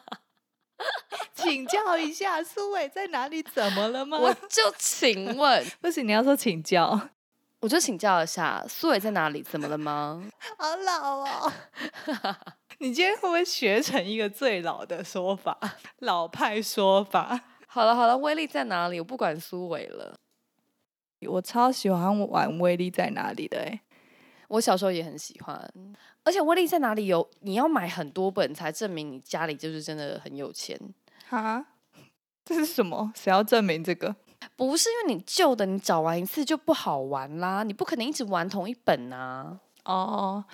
[1.34, 3.42] 请教一下，苏伟在哪里？
[3.42, 4.18] 怎么了吗？
[4.20, 7.10] 我就请问， 不行，你要说请教。
[7.62, 9.42] 我就请教一下，苏伟在哪里？
[9.42, 10.24] 怎么了吗？
[10.58, 11.52] 好老哦！
[12.80, 15.58] 你今天会不会学成一个最老的说法，
[16.00, 17.40] 老派说法？
[17.66, 19.00] 好了好了，威力在哪里？
[19.00, 20.14] 我不管苏伟了。
[21.22, 23.82] 我超喜欢玩威力在哪里的哎、
[24.50, 25.72] 我小时候也很喜欢，
[26.24, 30.80] 而且威力在哪里有你要买很多本才证明你家里就是真的很有钱，
[31.30, 31.66] 哈，
[32.46, 33.12] 这是什么？
[33.16, 34.16] 谁要证明这个？
[34.56, 39.60] 不是因为你旧的你找完一次就不好玩啦，你不可能一直玩同一本啊。
[39.84, 40.46] 哦，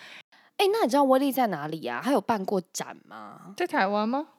[0.58, 2.02] 哎，那你知道威力在哪里啊？
[2.04, 3.54] 他有办过展吗？
[3.58, 4.30] 在台湾吗？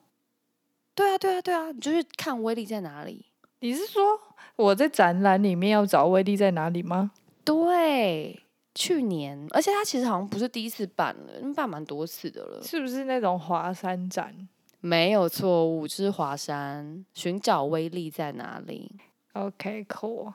[0.95, 3.27] 对啊对啊对啊，你就去看威力在哪里。
[3.61, 4.19] 你是说
[4.57, 7.11] 我在展览里面要找威力在哪里吗？
[7.45, 8.41] 对，
[8.75, 12.63] 去年，而且他其实好像不是第一次办了，因为办蛮多次的了。
[12.63, 14.35] 是不是那种华山展
[14.81, 18.93] 没有错误，这是华山寻找威力在哪里
[19.33, 20.35] ？？OK，cool、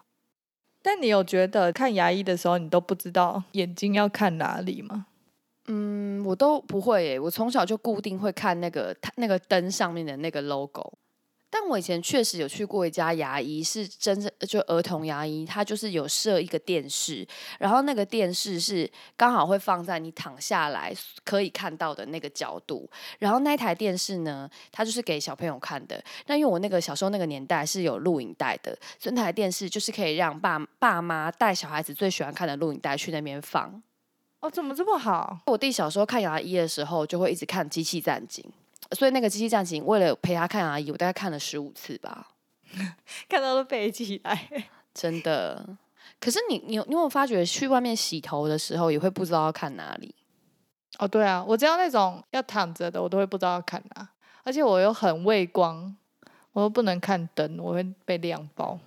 [0.82, 5.06] 但你有觉得看牙医的时候，你都不知道眼睛要看哪里吗？
[5.68, 10.92] 嗯，我都不会耶，我从小就固定会看那个它那个灯上面的那个 logo。
[11.50, 26.02] 但我以前确实有去过一家牙医，是真正就儿童牙医，他就是有设一个电视，然后那个电视是刚好会放在你躺下来可以看到的那个角度，然后那台电视呢，它就是给小朋友看的。
[26.28, 33.82] 那因为我那个小时候那个年代是有录影带的，所以那台电视就是可以让爸爸妈带小孩子最喜欢看的录影带去那边放。
[34.42, 35.40] 哦，怎么这么好？
[35.48, 38.46] 我弟小时候看牙医的时候，就会一直看《机器战警》，
[38.92, 42.30] 所以那个《机器战警》为了陪他看阿姨，我大概看了十五次吧，
[43.30, 44.50] 看到都背起来。
[44.94, 45.78] 真的。
[46.20, 50.14] 可是你你有你有没有发觉去外面洗头的时候，也会不知道要看哪里？
[50.98, 54.10] 哦，对啊，我知道那种要躺着的，我都会不知道要看哪，
[54.44, 55.96] 而且我又很畏光，
[56.52, 58.78] 我又不能看灯，我会被亮爆。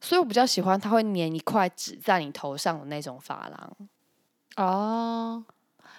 [0.00, 3.76] 所以我比较喜欢它会粘一块纸在你头上的那种发廊。
[4.56, 5.44] 哦，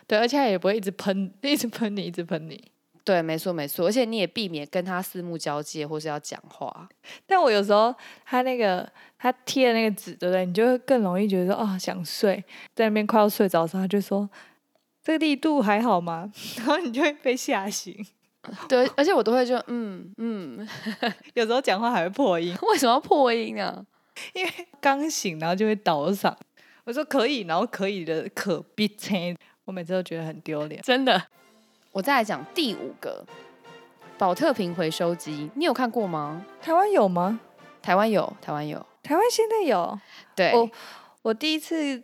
[0.08, 2.72] 对，而且它也不会一直喷， 一直喷你，一直喷你。
[3.06, 6.88] 对，没错没错，而且你也避免跟他四目交接或是要讲话。
[7.26, 7.93] 但我有时候
[8.26, 10.45] 他那个他贴的那个纸，对不对？
[10.45, 12.43] 你就会更容易觉得说哦想睡，
[12.74, 14.30] 在那边快要睡着的时候，他就说
[15.04, 16.32] 这个力度还好吗？
[16.58, 17.93] 然后你就会被吓醒。
[18.68, 20.68] 对，而且我都会就嗯嗯，
[21.36, 23.86] 有时候讲话还会破音，为什么要破音啊？
[24.34, 26.34] 因为刚醒，然后就会倒嗓。
[26.86, 29.36] 我说可以，然后可以的可必称，
[29.66, 30.82] 我每次都觉得很丢脸。
[30.82, 31.22] 真的。
[31.94, 33.24] 我再来讲第五个，
[34.18, 36.44] 保特瓶回收机，你有看过吗？
[36.60, 37.39] 台湾有吗？
[37.84, 40.00] 台湾有，台湾有，台湾现在有。
[40.36, 40.68] 对，我
[41.22, 42.02] 我第一次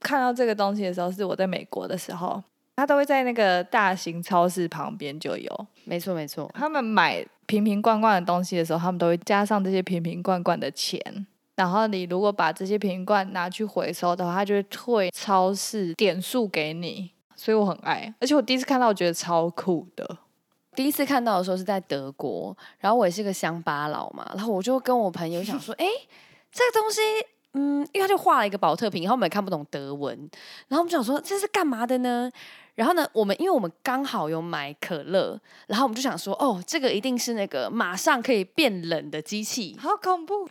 [0.00, 2.42] 看到这个东西的时候，是我在美国的时候，
[2.76, 5.66] 他都会在那个大型超市旁边就有。
[5.84, 6.50] 没错，没错。
[6.52, 11.00] 他们买瓶瓶罐罐的东西的时候，他们都会加上这些瓶瓶罐罐的钱。
[11.56, 17.12] 然后你如果把这些瓶罐拿去回收的话，他就会退超市点数给你。
[17.42, 20.18] 所以我很爱，而且我第一次看到，我觉得超酷的。
[20.76, 25.84] 第一次看到的时候是在德国，然后我也是个乡巴佬嘛，然后我就跟我朋友想说，哎，
[26.52, 27.00] 这个东西，
[27.54, 30.16] 嗯，因为他就画了一个保特瓶，然后我们也看不懂德文，
[30.68, 32.30] 然后我们就想说这是干嘛的呢？
[32.76, 35.36] 然后呢，我们因为我们刚好有买可乐，
[35.66, 40.48] 然后我们就想说，哦，这个一定是那个马上可以变冷的机器，好恐怖。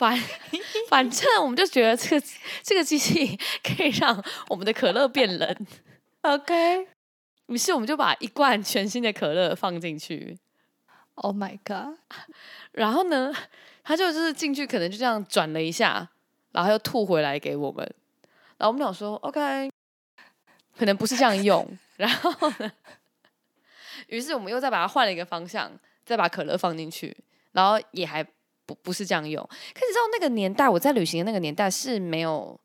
[0.00, 0.18] 反
[0.88, 2.26] 反正我们就觉得这个
[2.62, 5.66] 这个机器可以让我们的可乐变冷
[6.22, 6.88] ，OK。
[7.48, 10.38] 于是我们就把一罐全新的可乐放进去
[11.16, 11.98] ，Oh my god！
[12.72, 13.30] 然后呢，
[13.84, 16.08] 他就就是进去可能就这样转了一下，
[16.52, 17.84] 然后又吐回来给我们。
[18.56, 19.70] 然后我们想说，OK，
[20.78, 21.76] 可能不是这样用。
[21.98, 22.72] 然后呢，
[24.06, 25.70] 于是我们又再把它换了一个方向，
[26.06, 27.14] 再把可乐放进去，
[27.52, 28.26] 然后也还。
[28.70, 29.42] 不不是这样用，
[29.74, 32.58] 可你知道那个年代，我在旅行的那个年代是没有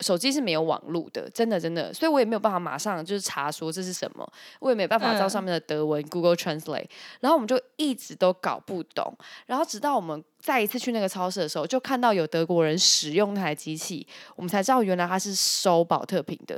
[0.00, 4.26] 手机是没有网络的，真的真的，所以我也没有办法马上就是查说这是什么，
[4.60, 6.88] 我也没办法照上面的德文 Google Translate，
[7.20, 16.54] 然后我们就一直都搞不懂，然后直到我们再一次去那个超市的时候，就看到有德国人使用那台机器，我们才知道原来它是收保特瓶的，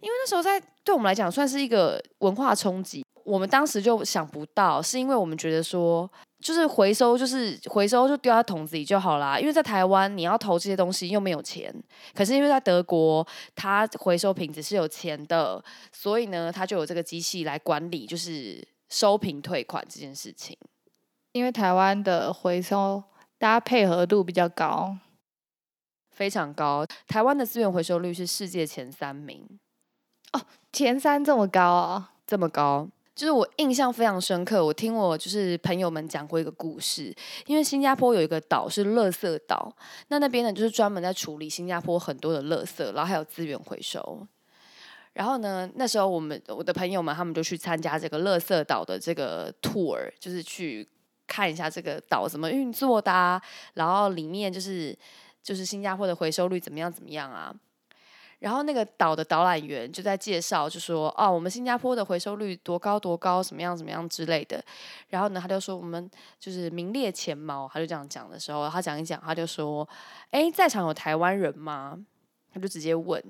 [0.00, 6.10] 因为那时候在对我们来讲算是一个文化冲击，我们当时就想不到，是因为我们觉得说。
[6.42, 9.38] 就是回收，就是回收，就丢在桶子里就好啦。
[9.38, 11.72] 因为在台湾，你要投这些东西又没有钱，
[12.16, 20.58] 可是因为在德国，它回收瓶子是有钱的，所以呢，它就有这个机器来管理，就是收瓶退款这件事情。
[21.30, 23.00] 因为台湾的回收，
[23.38, 24.96] 大家配合度比较高，
[26.10, 26.84] 非常高。
[27.06, 29.46] 台湾的资源回收率是世界前三名
[30.32, 30.40] 哦，
[30.72, 32.88] 前三这么高啊，这么高。
[33.14, 37.14] 就是我印象非常深刻，我听我就是朋友们讲过一个故事，
[37.46, 39.74] 因为新加坡有一个岛是垃圾岛，
[40.08, 44.26] 那那边呢就是专门在处理新加坡很多的垃圾，然后还有资源回收。
[45.12, 50.88] 然后呢，那时候我们我的朋友们他们就去参加这个垃圾岛的这个 tour，就是去
[51.26, 53.38] 看一下这个岛怎么运作的，
[53.74, 54.98] 然后里面就是
[55.42, 57.54] 就是新加坡的回收率怎么样怎么样啊。
[58.42, 64.60] 然后那个岛的导览员就在介绍，就说：“哦，我们新加坡的回收率多高多高，怎么样怎么样之类的。”
[65.10, 69.88] 然后呢，他就说：“我们就是名列前茅。”他就这样讲的时候，他讲一讲，他就说
[70.32, 71.96] ：“哎，在场有台湾人吗？”
[72.52, 73.22] 他就直接问，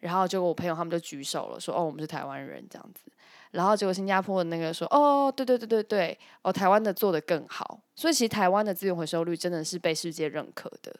[0.00, 3.02] 然后结果我朋友他们就举手了，说：“哦，我们是台湾人。”这样子。
[3.50, 10.96] 然后结果新加坡的那个说：“哦，对对对对对，哦，台湾的做的更好。”所以其实台湾的资源回收率真的是被世界认可的。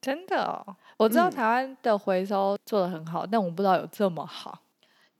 [0.00, 4.60] 真的哦，我知道台湾的回收做的很好，但我不知道有这么好。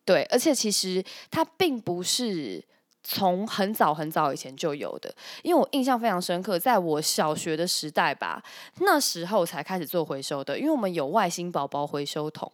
[0.05, 2.62] 对，而且其实它并不是
[3.03, 5.12] 从很早很早以前就有的，
[5.43, 8.43] 因为我印象非常深刻，在我小学的时代吧，
[8.78, 12.51] 那时候才开始做回收的，因为我们有外星宝宝回收桶。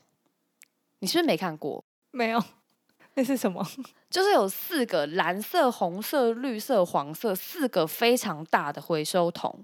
[1.01, 1.85] 你是不是没看过？
[2.11, 2.43] 没有，
[3.15, 3.67] 那是什么？
[4.11, 9.63] 就是有四个蓝色、红色、绿色、黄色四个非常大的回收桶。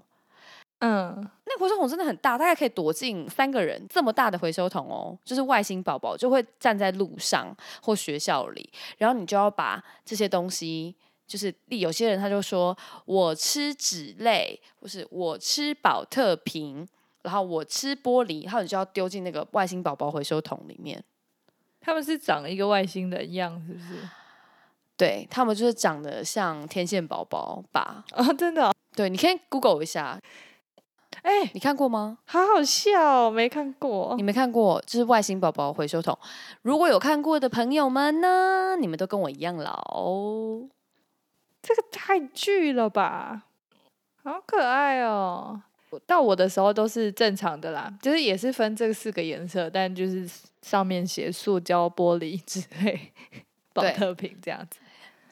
[0.79, 5.17] 嗯，那回收桶真的很大，大概可以躲进三个人这么大的回收桶哦。
[5.23, 10.93] 就是外星宝宝就会站在路上或学校里，然后你就要把这些东西，
[11.25, 16.85] 就是有些人他就说我吃纸类，或是我吃保特瓶，
[17.23, 21.01] 然后我吃玻璃，然后你就要丢进那个外星宝宝回收桶里面。
[21.79, 24.07] 他们是长了一个外星人一样，是不是？
[24.97, 28.03] 对他们就是长得像天线宝宝吧？
[28.11, 28.73] 啊，真的？
[28.93, 30.19] 对，你可以 Google 一下。
[31.21, 32.19] 哎，你看过吗？
[32.25, 34.13] 好好笑，没看过。
[34.15, 36.17] 你没看过，就是外星宝宝回收桶。
[36.61, 38.75] 如果有看过的朋友们呢？
[38.79, 39.95] 你们都跟我一样老。
[41.61, 43.45] 这个太巨了吧，
[44.23, 45.63] 好可爱哦！
[46.05, 50.29] 到我的时候都是正常的啦，就是也是分这四个颜色，但就是
[50.61, 53.11] 上面写塑胶、玻璃之类、
[53.73, 54.77] 保特瓶这样子。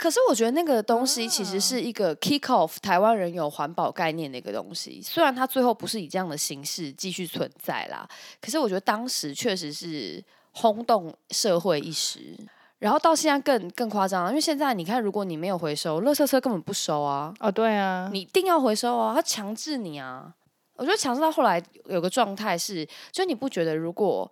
[0.03, 8.05] 可是我觉得那个东西其实啊是一个 kick off 台湾人有环保概念的一个东西，虽然它最后不是以这样的形式继续存在啦，
[8.41, 12.37] 可是我觉得当时确实是轰动社会一时。
[12.79, 20.33] 然后到现在更更夸张了，因为现在你看，如果你没有回收，垃圾车根本不收啊，哦，对啊，你一定要回收啊，他强制你啊。
[20.75, 24.29] 我觉得强制到后来有个状态是，就你不觉得如果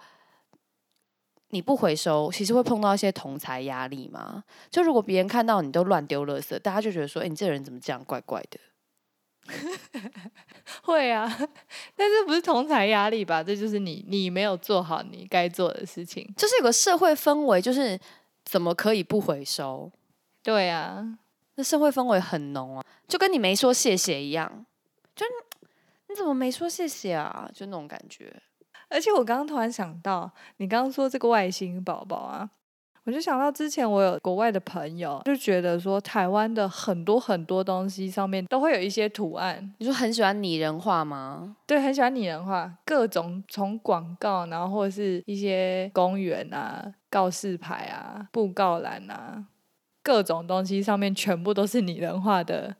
[1.52, 4.44] 你不回收，其实会碰到一些同才压力吗？
[4.70, 8.60] 就如果别人看到你都乱丢垃圾，大家就觉得说，哎、你这个人怎么这样，怪怪的。
[10.84, 11.28] 会啊，
[11.96, 13.44] 但是不是同才压力吧？
[13.44, 16.32] 这就是你你没有做好你该做的事情。
[16.38, 18.00] 就是有个社会氛围，就是
[18.46, 19.92] 怎么可以不回收？
[20.44, 21.18] 对啊，
[21.56, 24.66] 那社会氛围很浓啊，就跟你没说谢谢一样，
[25.16, 25.26] 就
[26.08, 27.50] 你怎么没说谢谢啊？
[27.54, 28.42] 就那种感觉。
[28.92, 32.50] 而且我刚刚突然想到，你刚刚说这个外星宝宝啊，
[33.06, 41.56] 我就想到之前我有国外的朋友，就觉得说台湾的很多很多东西上面都会有一些图案，你说很喜欢拟人化吗？
[41.66, 49.46] 对，很喜欢拟人化，各种从广告，然后或者是一些公园啊、告示牌啊、布告栏啊，
[50.04, 52.76] 各种东西上面全部都是拟人化的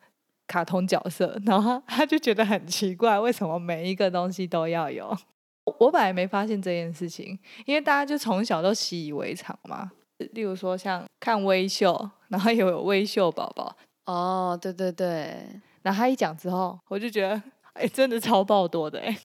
[0.46, 5.18] 卡通角色，然后他就觉得很奇怪，为什么每一个东西都要有？
[5.66, 9.92] 我本来没发现这件事情，因为大家就从小都习以为常嘛。
[10.34, 15.46] 例如说像看微秀，然后又有微秀宝宝，哦，对对对，
[15.82, 17.42] 然后他一讲之后，我就觉得，
[17.74, 19.06] 哎、真的超爆多的、哎。
[19.08, 19.18] 欸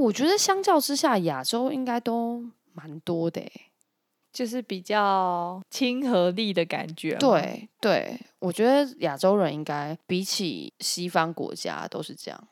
[0.00, 3.52] 我觉得相较之下，亚洲应该都蛮多的欸。
[4.32, 12.48] 就是比较亲和力的感觉。，对对，我觉得亚洲人应该比起西方国家都是这样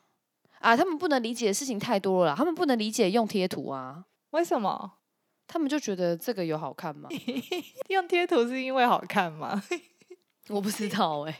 [0.61, 0.75] 啊。
[0.77, 4.93] 他们不能理解的事情太多了啦，他们不能理解用贴图啊，为什么
[5.47, 7.09] 他们就觉得这个有好看吗？
[7.89, 9.61] 用贴图是因为好看吗？
[10.51, 11.39] 我不知道哎、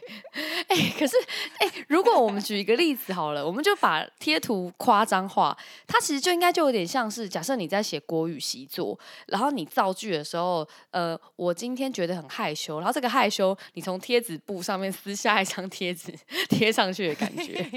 [0.68, 1.18] 哎、可是
[1.60, 5.56] 哎、如果我们举一个例子好了，我们就把贴图夸张化，
[5.86, 8.98] 它其实就应该就有点像是，假设你在写国语习作，
[9.28, 16.14] 然后你造句的时候，呃，我今天觉得很害羞，然后这个害羞，你从贴纸布上面撕下一张贴纸
[16.50, 17.70] 贴上去的感觉，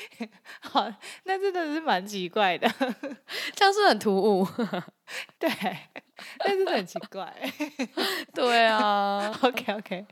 [0.60, 0.86] 好，
[1.24, 2.70] 那真的是蛮奇怪的。
[3.54, 4.46] 这样是很突兀。
[5.38, 5.50] 对，
[6.38, 7.32] 但是很奇怪。
[8.34, 10.06] 对啊， OK OK，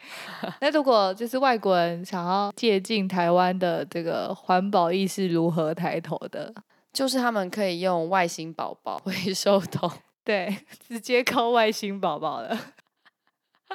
[0.60, 6.52] 那如果就是外国人想要借鉴台湾的这个环保意识如何抬头的，
[6.92, 9.90] 就是他们可以用外星宝宝回收桶。
[10.24, 12.56] 对，直接靠外星宝宝了。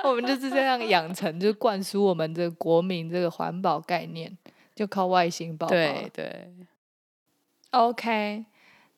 [0.04, 4.38] 我们就是这样养成，就灌输我们这个国民这个环保概念，
[4.76, 5.72] 就靠外星宝宝。
[5.72, 6.54] 对对
[7.72, 8.46] ，OK，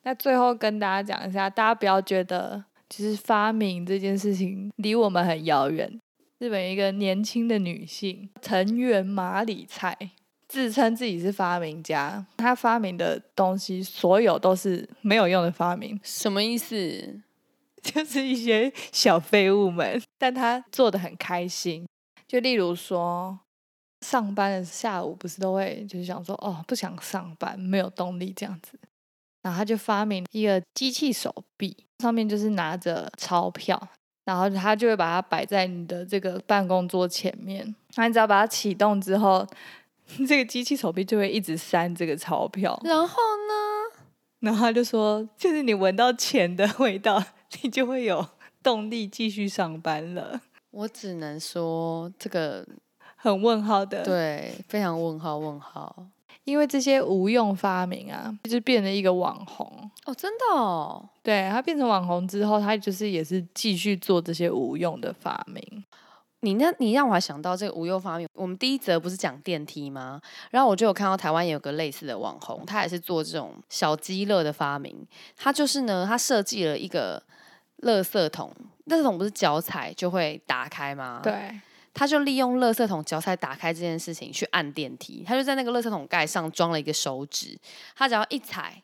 [0.03, 5.99] 那最后跟大家讲一下，大家不要觉得就是发明这件事情离我们很遥远。
[6.39, 10.11] 日本有一个年轻的女性藤原麻里菜，
[10.47, 17.21] 自称自己是发明家，她发明的东西所有都是没有用的发明，什么意思？
[17.83, 21.85] 就是一些小废物们，但她做的很开心。
[22.27, 23.39] 就例如说，
[24.01, 28.79] 上班的下午不是都会就是想说，哦，不想上班，没有动力这样子。
[29.41, 33.81] 然后他就发明一个机器手臂，上面就是拿着钞票，
[34.25, 37.75] 然后他就会把它摆在你的这个办公桌前面。
[37.95, 39.47] 那你只要把它启动之后，
[40.27, 42.79] 这个机器手臂就会一直扇这个钞票。
[42.83, 43.15] 然后
[43.47, 43.99] 呢？
[44.41, 47.21] 然后他就说，就是你闻到钱的味道，
[47.61, 48.25] 你就会有
[48.63, 50.41] 动力继续上班了。
[50.71, 52.65] 我只能说这个
[53.15, 56.05] 很问号的，，对，非常问号问号。
[56.43, 59.89] 因为这些无用发明啊，就变成一个网红。
[60.05, 61.07] 哦，真的哦。
[61.21, 65.83] 对他变成网红之后，他就是也是继续做这些无用的发明。
[66.41, 68.25] 你那，你让我还想到这个无用发明。
[68.33, 70.21] 我们第一则不是讲电梯吗？
[70.51, 75.05] 然后我就有看到台湾也有个类似的网红，他也是做这种小鸡乐的发明。
[75.35, 77.21] 他就是呢，他设计了一个
[77.81, 78.51] 垃圾桶，
[78.85, 81.19] 垃圾桶不是脚踩就会打开吗？。
[81.21, 81.59] 对，
[81.93, 87.57] 他就利用垃圾桶脚踩打开这件事情去按电梯，他就在那个垃圾桶盖上装了一个手指，
[87.95, 88.81] 他只要一踩，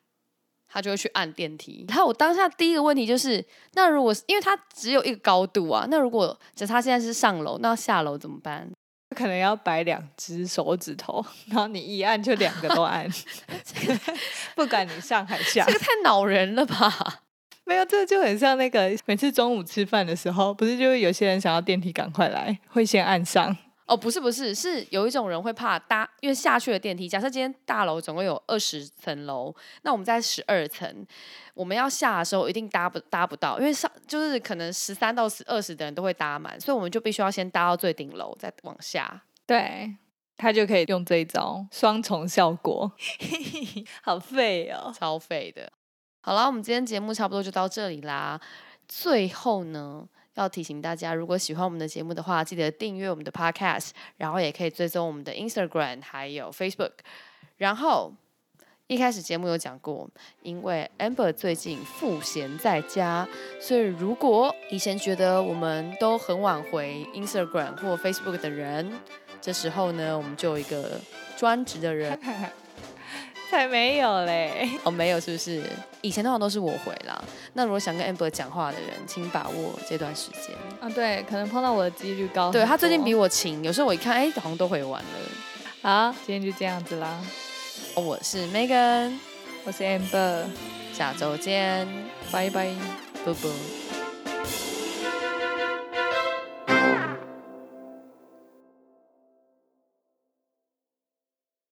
[0.67, 1.85] 他就会去按电梯。
[1.87, 8.69] 然后我当下第一个问题就是，那如果是因为他只有一个高度啊，那如果假设他现在是上楼，那下楼怎么办？
[9.15, 13.09] 可能要摆两只手指头，然后你一按就两个都按，
[14.55, 15.71] 不管你上还下这。
[15.71, 17.21] 个太恼人了吧？
[17.65, 23.57] 没有，这就很像那个每次中午吃饭的时候，不是就会有些人想要电梯赶快来，会先按上，
[23.87, 31.05] 哦，不是不是，是有一种人会怕搭，因为下去的电梯，假设今天大楼总共有二十层楼，那我们在十二层，
[31.55, 39.23] 我们要下的时候一定搭不搭不到，因为上就是可能十三到十二十的人都会搭满，所以我们就必须要先搭到最顶楼，再往下。
[39.47, 39.95] 对，
[40.37, 42.91] 他就可以用这一招双重效果，
[44.03, 44.93] 好废哦。
[44.95, 45.71] 超废的。
[46.25, 48.41] 好啦，我们今天节目差不多就到这里啦。
[48.87, 50.03] 最后呢，
[50.33, 56.93] 要提醒大家，如果喜欢我们的节目的话，记得订阅我们的 Podcast，然后也可以追踪我们的 Instagram 还有 Facebook。
[57.57, 58.11] 然后
[58.87, 60.09] 一开始节目有讲过，
[60.41, 63.27] 因为 Amber 最近赋闲在家，
[63.61, 68.91] 所以如果以前觉得我们都很晚回 Instagram 或 Facebook 的人，
[69.39, 70.99] 这时候呢，我们就有一个
[71.37, 72.19] 专职的人。
[73.51, 74.69] 才没有嘞！
[74.83, 75.61] 哦，没有，是不是？
[76.01, 77.23] 以前通常都是我回啦。
[77.53, 80.55] 那如果想跟 Amber 讲话的人，请把握这段时间。
[80.79, 82.51] 啊，对，可能碰到我的几率高。
[82.51, 85.09] 对他最近比我勤，有时候我一看，哎，好像都回完了。
[85.81, 87.19] 好，今天就这样子啦。
[87.95, 89.13] 我是 Megan，
[89.63, 90.43] 我是 Amber，
[90.93, 91.87] 下周见，
[92.31, 92.67] 拜拜，
[93.23, 93.51] 啵啵。